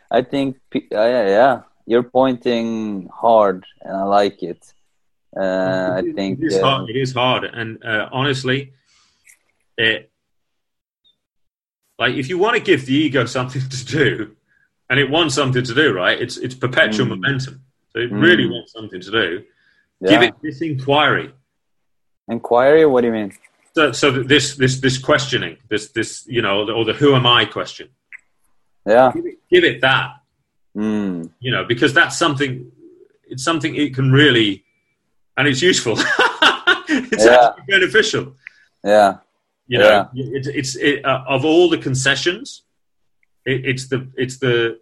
[0.09, 4.73] I think, uh, yeah, yeah, you're pointing hard, and I like it.
[5.35, 6.89] Uh, I think it is, hard.
[6.89, 8.73] It is hard, and uh, honestly,
[9.77, 10.09] it
[11.99, 14.35] like if you want to give the ego something to do,
[14.89, 16.19] and it wants something to do, right?
[16.19, 17.09] It's it's perpetual mm.
[17.09, 17.61] momentum.
[17.93, 18.21] So it mm.
[18.21, 19.43] really wants something to do.
[19.99, 20.09] Yeah.
[20.09, 21.33] Give it this inquiry.
[22.27, 22.85] Inquiry?
[22.85, 23.33] What do you mean?
[23.75, 27.45] So, so this this this questioning, this this you know, or the who am I
[27.45, 27.89] question.
[28.85, 29.11] Yeah.
[29.13, 30.11] Give it, give it that.
[30.75, 31.31] Mm.
[31.39, 32.71] You know, because that's something.
[33.29, 34.63] It's something it can really,
[35.35, 35.95] and it's useful.
[36.87, 37.49] it's yeah.
[37.49, 38.35] actually beneficial.
[38.83, 39.17] Yeah.
[39.67, 40.25] You know, yeah.
[40.37, 42.63] it, it's it, uh, of all the concessions,
[43.45, 44.79] it, it's the it's the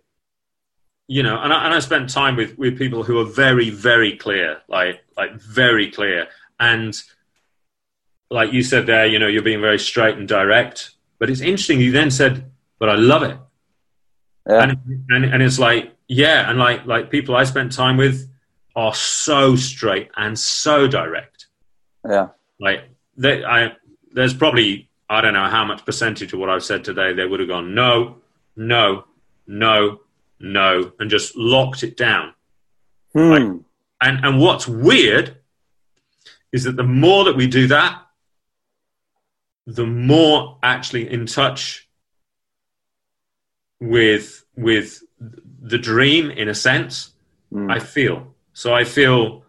[1.07, 4.15] you know, and I, and I spent time with with people who are very very
[4.17, 6.27] clear, like like very clear,
[6.59, 6.99] and
[8.29, 10.91] like you said there, you know, you're being very straight and direct.
[11.19, 11.79] But it's interesting.
[11.79, 13.38] You then said, "But I love it,"
[14.47, 14.63] yeah.
[14.63, 18.29] and, and and it's like yeah, and like like people I spent time with
[18.75, 21.47] are so straight and so direct.
[22.07, 22.29] Yeah,
[22.59, 23.73] like they I
[24.16, 27.39] there's probably I don't know how much percentage of what I've said today they would
[27.39, 28.18] have gone no,
[28.55, 29.05] no,
[29.45, 30.01] no,
[30.39, 32.34] no, and just locked it down.
[33.13, 33.30] Hmm.
[33.30, 33.43] Like,
[34.01, 35.38] and and what's weird
[36.51, 38.01] is that the more that we do that,
[39.68, 41.88] the more actually in touch
[43.80, 45.03] with with
[45.61, 47.11] the dream in a sense
[47.51, 47.72] Hmm.
[47.72, 48.36] I feel.
[48.53, 49.43] So I feel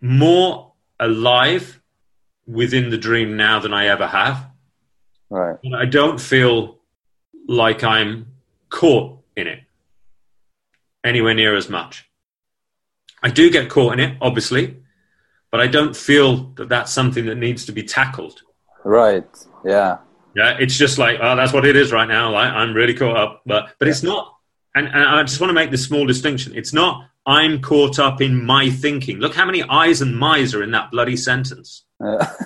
[0.00, 1.80] more alive
[2.48, 4.48] within the dream now than I ever have.
[5.30, 5.56] Right.
[5.62, 6.78] And I don't feel
[7.46, 8.26] like I'm
[8.70, 9.60] caught in it
[11.04, 12.08] anywhere near as much.
[13.22, 14.76] I do get caught in it, obviously,
[15.50, 18.42] but I don't feel that that's something that needs to be tackled.
[18.84, 19.26] Right.
[19.64, 19.98] Yeah.
[20.36, 22.30] Yeah, it's just like, oh, that's what it is right now.
[22.30, 24.36] Like, I'm really caught up, but but it's not.
[24.74, 26.54] And, and I just want to make this small distinction.
[26.54, 27.08] It's not.
[27.26, 29.18] I'm caught up in my thinking.
[29.18, 31.84] Look how many I's and my's are in that bloody sentence.
[32.02, 32.26] Uh,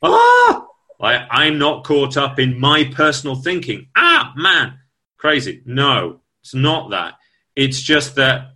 [0.00, 0.64] Ah,
[1.00, 3.88] like I'm not caught up in my personal thinking.
[3.96, 4.78] Ah, man,
[5.16, 5.60] crazy.
[5.66, 7.14] No, it's not that.
[7.56, 8.52] It's just that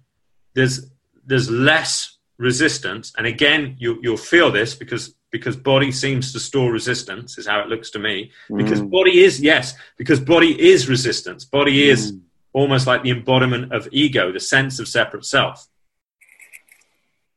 [0.54, 0.86] there's
[1.26, 6.70] there's less resistance, and again, you you'll feel this because because body seems to store
[6.70, 8.30] resistance is how it looks to me.
[8.56, 8.90] Because Mm.
[8.90, 11.44] body is yes, because body is resistance.
[11.44, 12.20] Body is Mm.
[12.52, 15.66] almost like the embodiment of ego, the sense of separate self.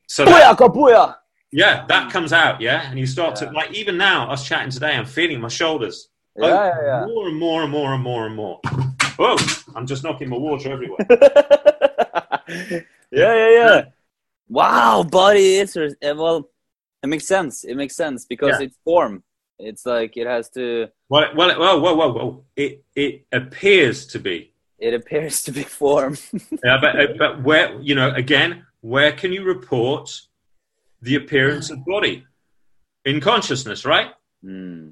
[0.07, 1.15] So that, Booyah, booyah.
[1.61, 3.47] Yeah, that comes out, yeah, and you start Yeah.
[3.47, 7.05] to like even now, us chatting today, I'm feeling my shoulders Yeah, yeah, yeah.
[7.07, 8.59] more and more and more and more and more.
[9.19, 9.37] Whoa!
[9.75, 11.05] I'm just knocking my water everywhere.
[12.49, 12.81] yeah,
[13.11, 13.81] yeah, yeah.
[14.49, 16.49] Wow, body is uh, well.
[17.03, 17.63] It makes sense.
[17.63, 19.23] It makes sense because it's form.
[19.57, 20.87] It's like it has to.
[21.07, 22.43] well, well, whoa, whoa, whoa!
[22.57, 26.17] It it appears to be, It appears to be form.
[26.65, 30.05] yeah, but but where you know again, where can you report
[31.01, 32.25] the appearance of body
[33.05, 34.11] in consciousness, right?
[34.43, 34.91] Hmm.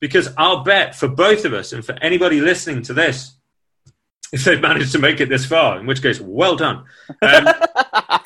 [0.00, 3.34] Because I'll bet for both of us and for anybody listening to this,
[4.32, 6.84] if they've managed to make it this far, in which case, well done.
[7.22, 7.44] Um,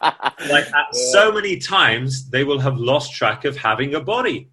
[0.50, 4.48] like at so many times, they will have lost track of having a body.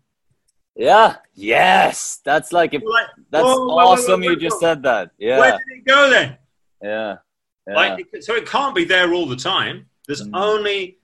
[0.75, 1.17] yeah.
[1.33, 2.19] Yes.
[2.25, 4.21] That's like a, Like, that's whoa, whoa, awesome.
[4.21, 5.11] whoa, you just said that.
[5.17, 5.39] Yeah.
[5.39, 6.37] Where did it go then?
[6.83, 7.15] Yeah.
[7.67, 7.73] Yeah.
[7.75, 9.87] Like, so it can't be there all the time.
[10.07, 10.31] There's Mm.
[10.33, 10.98] only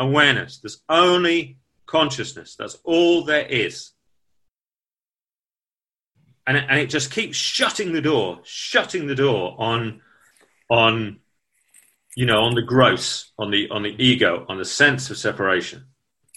[0.00, 0.58] awareness.
[0.58, 2.56] There's only consciousness.
[2.56, 3.92] That's all there is.
[6.46, 10.00] And it, and it just keeps shutting the door, shutting the door on,
[10.68, 11.20] on,
[12.16, 15.84] you know, on the gross, on the on the ego, on the sense of separation.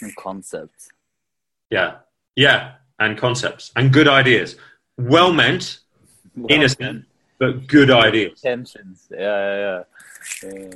[0.01, 0.89] And concepts.
[1.71, 1.95] Yeah,
[2.35, 4.55] yeah, and concepts and good ideas,
[4.97, 5.79] well meant,
[6.47, 7.05] innocent,
[7.39, 8.41] but good ideas.
[8.41, 9.07] Tensions.
[9.09, 9.83] Yeah, yeah,
[10.43, 10.53] yeah.
[10.53, 10.75] yeah.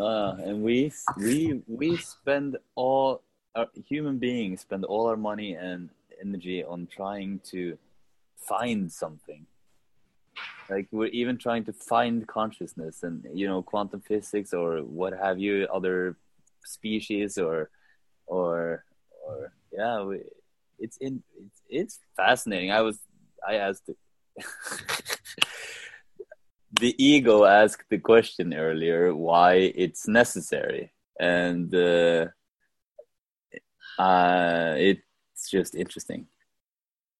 [0.00, 3.22] Ah, and we we we spend all
[3.54, 5.90] our human beings spend all our money and
[6.22, 7.76] energy on trying to
[8.36, 9.46] find something.
[10.70, 15.38] Like we're even trying to find consciousness and you know quantum physics or what have
[15.38, 16.16] you, other
[16.64, 17.70] species or
[18.26, 18.84] or
[19.26, 20.20] or yeah, we,
[20.78, 22.70] it's in it's, it's fascinating.
[22.70, 23.00] I was
[23.46, 23.90] I asked
[26.72, 30.92] the ego asked the question earlier why it's necessary.
[31.18, 32.26] And uh,
[33.98, 36.26] uh, it's just interesting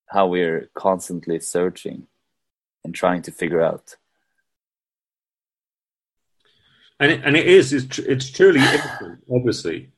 [0.07, 2.07] how we're constantly searching
[2.85, 3.97] and trying to figure out.
[7.01, 8.61] And it, and it is it's, tr- it's truly
[9.33, 9.91] obviously.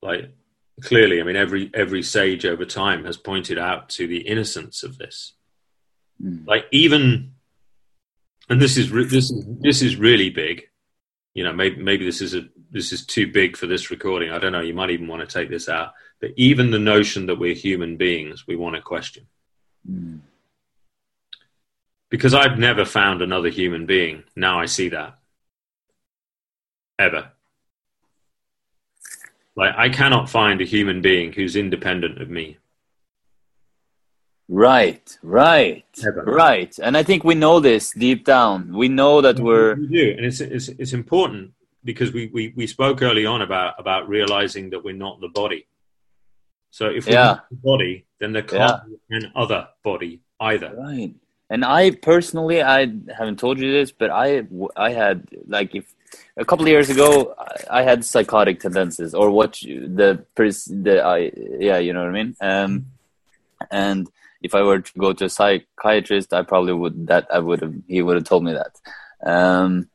[0.00, 0.34] Like
[0.82, 4.98] clearly i mean every every sage over time has pointed out to the innocence of
[4.98, 5.34] this.
[6.22, 6.46] Mm.
[6.46, 7.31] like even
[8.52, 10.68] and this is re- this is this is really big.
[11.34, 14.30] You know maybe maybe this is a this is too big for this recording.
[14.30, 14.60] I don't know.
[14.60, 15.94] You might even want to take this out.
[16.20, 19.26] But even the notion that we're human beings we want to question.
[19.90, 20.20] Mm.
[22.08, 24.22] because i've never found another human being.
[24.36, 25.18] Now i see that.
[26.98, 27.32] Ever.
[29.56, 32.58] Like i cannot find a human being who's independent of me
[34.52, 35.84] right right
[36.24, 40.14] right and i think we know this deep down we know that we're We do,
[40.16, 41.52] and it's it's it's important
[41.84, 45.66] because we, we we spoke early on about about realizing that we're not the body.
[46.70, 47.24] So if we're Yeah.
[47.24, 50.70] not the body, then there can't be an other body either.
[50.76, 51.14] Right.
[51.50, 52.80] And I personally, I
[53.18, 54.46] haven't told you this, but I,
[54.76, 55.86] I had like if
[56.36, 57.34] a couple of years ago,
[57.70, 61.30] I, had psychotic tendencies, or what you, the the I
[61.68, 62.36] yeah, you know what I mean.
[62.40, 62.86] Um,
[63.70, 64.08] and
[64.42, 67.74] if I were to go to a psychiatrist, I probably would that I would have
[67.86, 68.80] he would have told me that.
[69.24, 69.88] Um,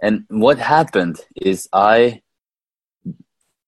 [0.00, 2.22] and what happened is I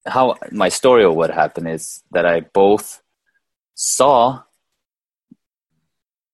[0.06, 3.02] how my story of what happened is that I both
[3.74, 4.42] saw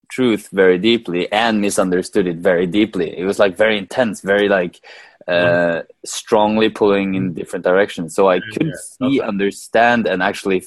[0.08, 3.16] truth very deeply and misunderstood it very deeply.
[3.18, 4.80] It was like very intense, very like
[5.26, 8.14] uh, strongly pulling in different directions.
[8.14, 9.26] So I could Yeah, see, okay.
[9.26, 10.64] understand, and actually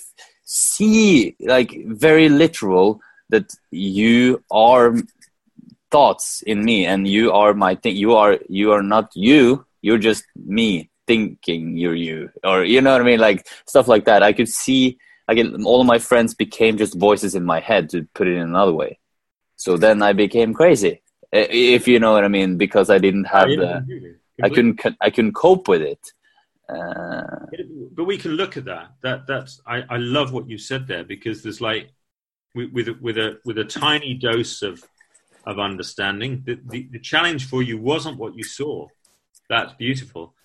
[0.47, 4.95] see, like very literal, that you are
[5.91, 7.95] thoughts in me, and you are my thing.
[7.95, 9.65] You are you are not you.
[9.81, 14.05] You're just me thinking you're you, or you know what I mean, like stuff like
[14.05, 14.23] that.
[14.23, 14.97] I could see.
[15.27, 18.35] i Like all of my friends became just voices in my head, to put it
[18.35, 18.99] in another way.
[19.57, 23.49] So then I became crazy, if you know what I mean, because I didn't have
[23.49, 24.15] Yeah, the.
[24.45, 26.13] I couldn't I couldn't cope with it.
[26.70, 27.45] Uh,
[27.93, 28.91] but we can look at that.
[29.01, 31.89] That that's I, I love what you said there because there's like
[32.55, 34.84] with with a, with a with a tiny dose of
[35.45, 36.43] of understanding.
[36.45, 38.88] The, the the challenge for you wasn't what you saw.
[39.49, 40.36] That's beautiful.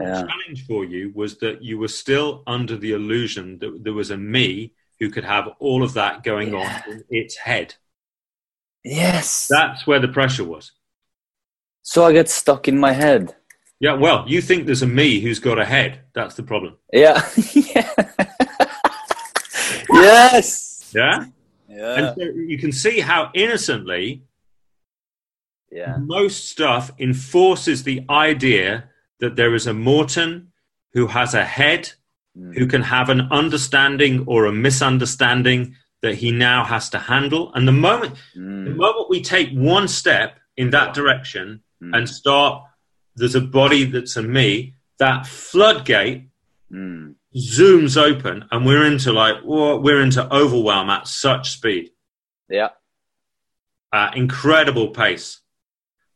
[0.00, 3.92] yeah, The challenge for you was that you were still under the illusion that there
[3.92, 6.82] was a me who could have all of that going Yeah.
[6.86, 7.74] on in its head.
[8.84, 9.48] yes.
[9.48, 10.72] That's where the pressure was.
[11.82, 13.36] so I get stuck in my head.
[13.80, 16.00] Yeah, well, you think there's a me who's got a head.
[16.12, 16.76] That's the problem.
[16.92, 17.22] Yeah.
[17.54, 17.92] yeah.
[19.90, 20.90] yes.
[20.94, 21.26] Yeah?
[21.68, 21.94] Yeah.
[21.94, 24.22] And so you can see how innocently
[25.70, 25.96] Yeah.
[25.98, 28.88] most stuff enforces the idea
[29.20, 30.52] that there is a Morten
[30.94, 31.92] who has a head,
[32.34, 37.52] who can have an understanding or a misunderstanding that he now has to handle.
[37.54, 38.76] And the moment, the Mm.
[38.76, 41.96] moment we take one step in that direction Mm.
[41.96, 42.62] and start,
[43.18, 46.24] there's a body that's a me, that floodgate
[46.72, 47.14] Mm.
[47.34, 51.90] zooms open and we're into like, we're into overwhelm at such speed.
[52.50, 52.68] Yeah.
[53.92, 55.40] at incredible pace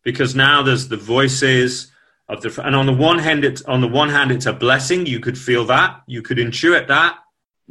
[0.03, 1.91] because now there's the voices
[2.29, 5.07] of the and on the one hand it's on the one hand it's a blessing
[5.07, 7.19] you could feel that you could intuit that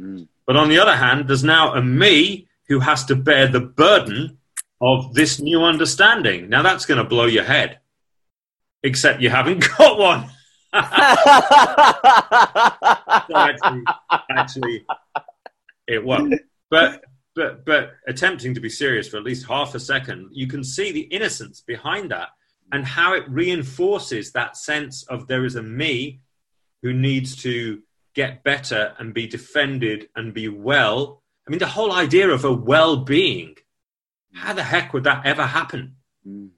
[0.00, 0.26] Mm.
[0.46, 4.38] but on the other hand there's now a me who has to bear the burden
[4.80, 7.78] of this new understanding now that's going to blow your head
[8.82, 10.30] except you haven't got one
[13.34, 13.84] actually,
[14.30, 14.84] actually
[15.86, 16.34] it won't.
[16.70, 17.04] But
[17.34, 20.92] but but attempting to be serious for at least half a second, you can see
[20.92, 22.28] the innocence behind that
[22.72, 26.20] and how it reinforces that sense of there is a me
[26.82, 27.82] who needs to
[28.14, 31.22] get better and be defended and be well.
[31.46, 33.56] I mean, the whole idea of a well-being.
[34.34, 35.96] How the heck would that ever happen?
[36.26, 36.50] Mm.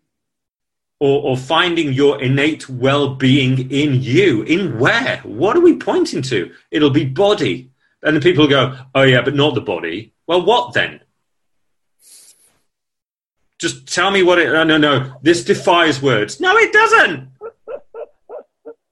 [1.05, 4.41] Or, or finding your innate well-being in you.
[4.45, 5.19] In where?
[5.19, 6.51] What are we pointing to?
[6.71, 7.71] It'll be body.
[8.03, 10.15] And then people go oh yeah but not the body.
[10.27, 11.01] Well what then?
[13.59, 15.15] Just tell me what it no no no.
[15.21, 16.41] This defies words.
[16.41, 17.29] No it doesn't!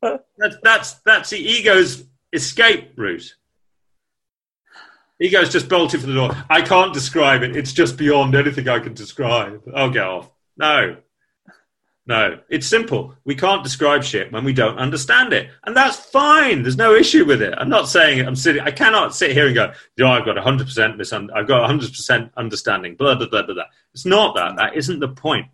[0.39, 3.37] That's that's that's the ego's escape route.
[5.19, 6.37] Ego's just bolted for the door.
[6.51, 7.57] I can't describe it.
[7.57, 9.63] It's just beyond anything i can describe.
[9.73, 10.29] I'll get off.
[10.57, 10.97] No
[12.13, 13.15] no, it's simple.
[13.25, 16.63] We can't describe shit when we don't understand it, and that's fine.
[16.63, 17.55] There's no issue with it.
[17.57, 18.63] I'm not saying I'm sitting.
[18.63, 21.91] I cannot sit here and go, "No, I've got 100 percent misun- I've got 100
[21.91, 23.65] percent understanding." Blah blah blah blah blah.
[23.95, 24.57] It's not that.
[24.57, 25.47] That isn't the point.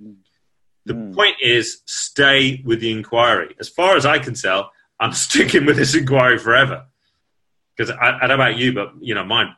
[0.86, 1.14] The Mm.
[1.14, 3.54] point is stay with the inquiry.
[3.60, 6.86] As far as I can tell, I'm sticking with this inquiry forever.
[7.76, 9.50] Because I, I don't know about you, but you know, my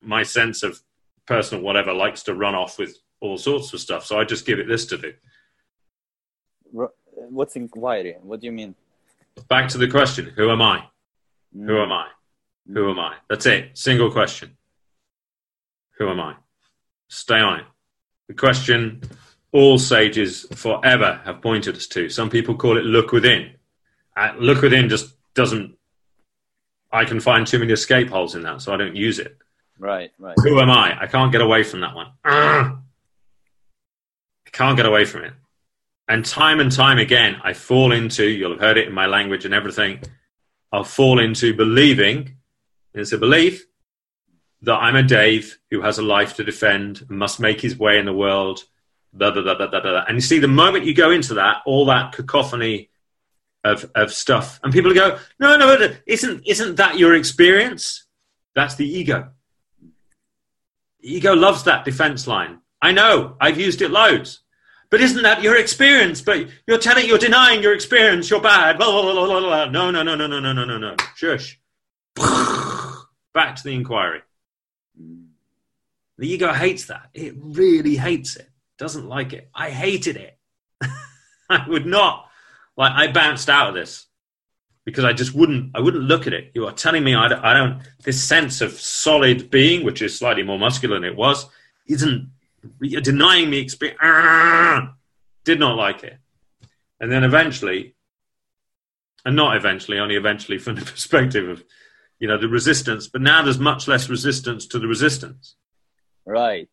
[0.00, 0.80] my sense of
[1.26, 4.04] personal whatever likes to run off with all sorts of stuff.
[4.06, 5.12] So I just give it this to do.
[7.14, 8.16] What's inquiry?
[8.22, 8.74] What do you mean?
[9.48, 10.84] Back to the question: Who am I?
[11.56, 11.66] Mm.
[11.66, 12.06] Who am I?
[12.72, 13.14] Who am I?
[13.28, 13.76] That's it.
[13.78, 14.56] Single question.
[15.98, 16.34] Who am I?
[17.08, 17.66] Stay on it.
[18.28, 19.02] The question
[19.52, 22.08] all sages forever have pointed us to.
[22.08, 23.52] Some people call it look within.
[24.16, 25.76] Uh, look within just doesn't.
[26.92, 29.36] I can find too many escape holes in that, so I don't use it.
[29.78, 30.36] Right, right.
[30.42, 30.98] Who am I?
[31.00, 32.08] I can't get away from that one.
[32.24, 32.78] Ugh.
[34.46, 35.32] I can't get away from it.
[36.08, 39.44] And time and time again, I fall into, you'll have heard it in my language
[39.44, 40.02] and everything,
[40.72, 42.36] I'll fall into believing,
[42.94, 43.64] it's a belief,
[44.62, 48.04] that I'm a Dave who has a life to defend, must make his way in
[48.04, 48.64] the world,
[49.12, 50.04] blah, blah, blah, blah, blah, blah.
[50.06, 52.90] And you see, the moment you go into that, all that cacophony
[53.64, 58.04] of, of stuff, and people go, no, no, no, isn't, isn't that your experience?
[58.54, 59.30] That's the ego.
[61.00, 62.60] Ego loves that defense line.
[62.80, 64.40] I know, I've used it loads.
[64.90, 66.20] But isn't that your experience?
[66.20, 68.30] But you're telling, you're denying your experience.
[68.30, 68.78] You're bad.
[68.78, 69.64] Blah, blah, blah, blah, blah.
[69.66, 70.96] No, no, no, no, no, no, no, no, no.
[71.16, 71.58] Shush.
[73.34, 74.22] Back to the inquiry.
[76.18, 77.10] The ego hates that.
[77.12, 78.48] It really hates it.
[78.78, 79.48] Doesn't like it.
[79.54, 80.38] I hated it.
[81.50, 82.28] I would not.
[82.76, 84.06] Like I bounced out of this
[84.84, 85.72] because I just wouldn't.
[85.74, 86.52] I wouldn't look at it.
[86.54, 87.26] You are telling me I.
[87.26, 91.46] I don't this sense of solid being, which is slightly more muscular than it was,
[91.86, 92.30] isn't
[92.80, 93.98] You're denying me experience.
[94.02, 94.94] Ah!
[95.44, 96.18] Did not like it.
[97.00, 97.94] And then eventually,
[99.24, 101.64] and not eventually, only eventually from the perspective of,
[102.18, 103.08] you know, the resistance.
[103.08, 105.56] But now there's much less resistance to the resistance.
[106.24, 106.68] Right.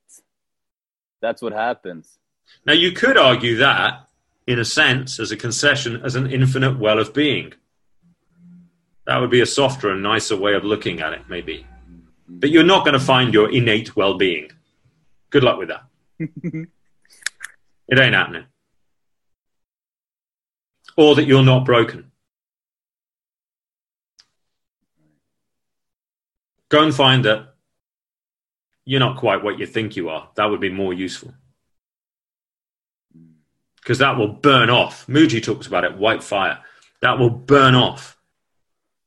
[1.22, 2.18] That's what happens.
[2.66, 4.08] Now you could argue that,
[4.48, 7.54] in a sense, as a concession, as an infinite well of being.
[9.06, 11.66] That would be a softer and nicer way of looking at it, maybe.
[12.28, 14.52] But you're not going to find your innate well being.
[15.34, 15.86] Good luck with that.
[16.20, 18.46] it ain't happening.
[20.96, 22.12] Or that you're not broken.
[26.70, 27.56] Go and find that
[28.86, 30.30] you're not quite what you think you are.
[30.36, 31.34] That would be more useful.
[33.78, 35.08] Because that will burn off.
[35.08, 36.60] Mooji talks about it, white fire.
[37.02, 38.20] That will burn off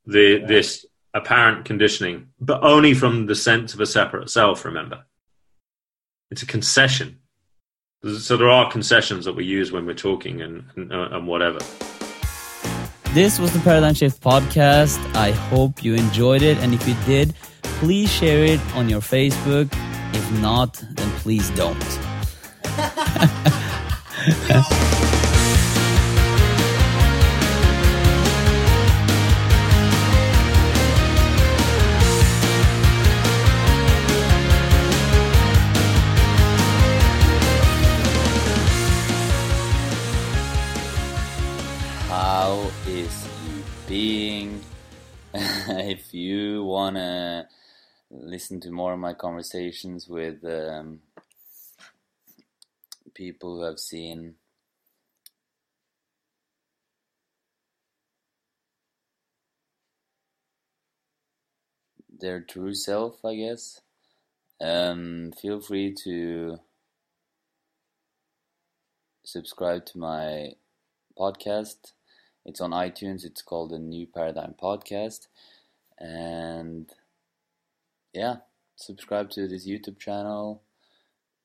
[0.05, 0.45] the, yeah.
[0.45, 5.05] this apparent conditioning, but only from the sense of a separate self, remember.
[6.31, 7.19] It's a concession.
[8.03, 11.59] So there are concessions that we use when we're talking and, and, uh, and whatever.
[13.13, 14.99] This was the Paradigm Shift podcast.
[15.15, 16.57] I hope you enjoyed it.
[16.59, 19.67] And if you did, please share it on your Facebook.
[20.13, 21.77] If not, then please don't.
[45.69, 47.47] if you wanna
[48.09, 50.99] listen to more of my conversations with um,
[53.13, 54.35] people who have seen
[62.19, 63.81] their true self, I guess.
[64.61, 66.59] Um, feel free to
[69.25, 70.53] subscribe to my
[71.19, 71.91] podcast.
[72.45, 73.25] It's on iTunes.
[73.25, 75.27] It's called the New Paradigm Podcast.
[75.99, 76.89] And
[78.13, 78.37] yeah,
[78.75, 80.63] subscribe to this YouTube channel.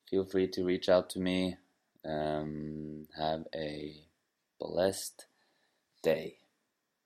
[0.09, 1.57] Feel free to reach out to me.
[2.05, 3.95] Um, have a
[4.59, 5.25] blessed
[6.01, 6.37] day.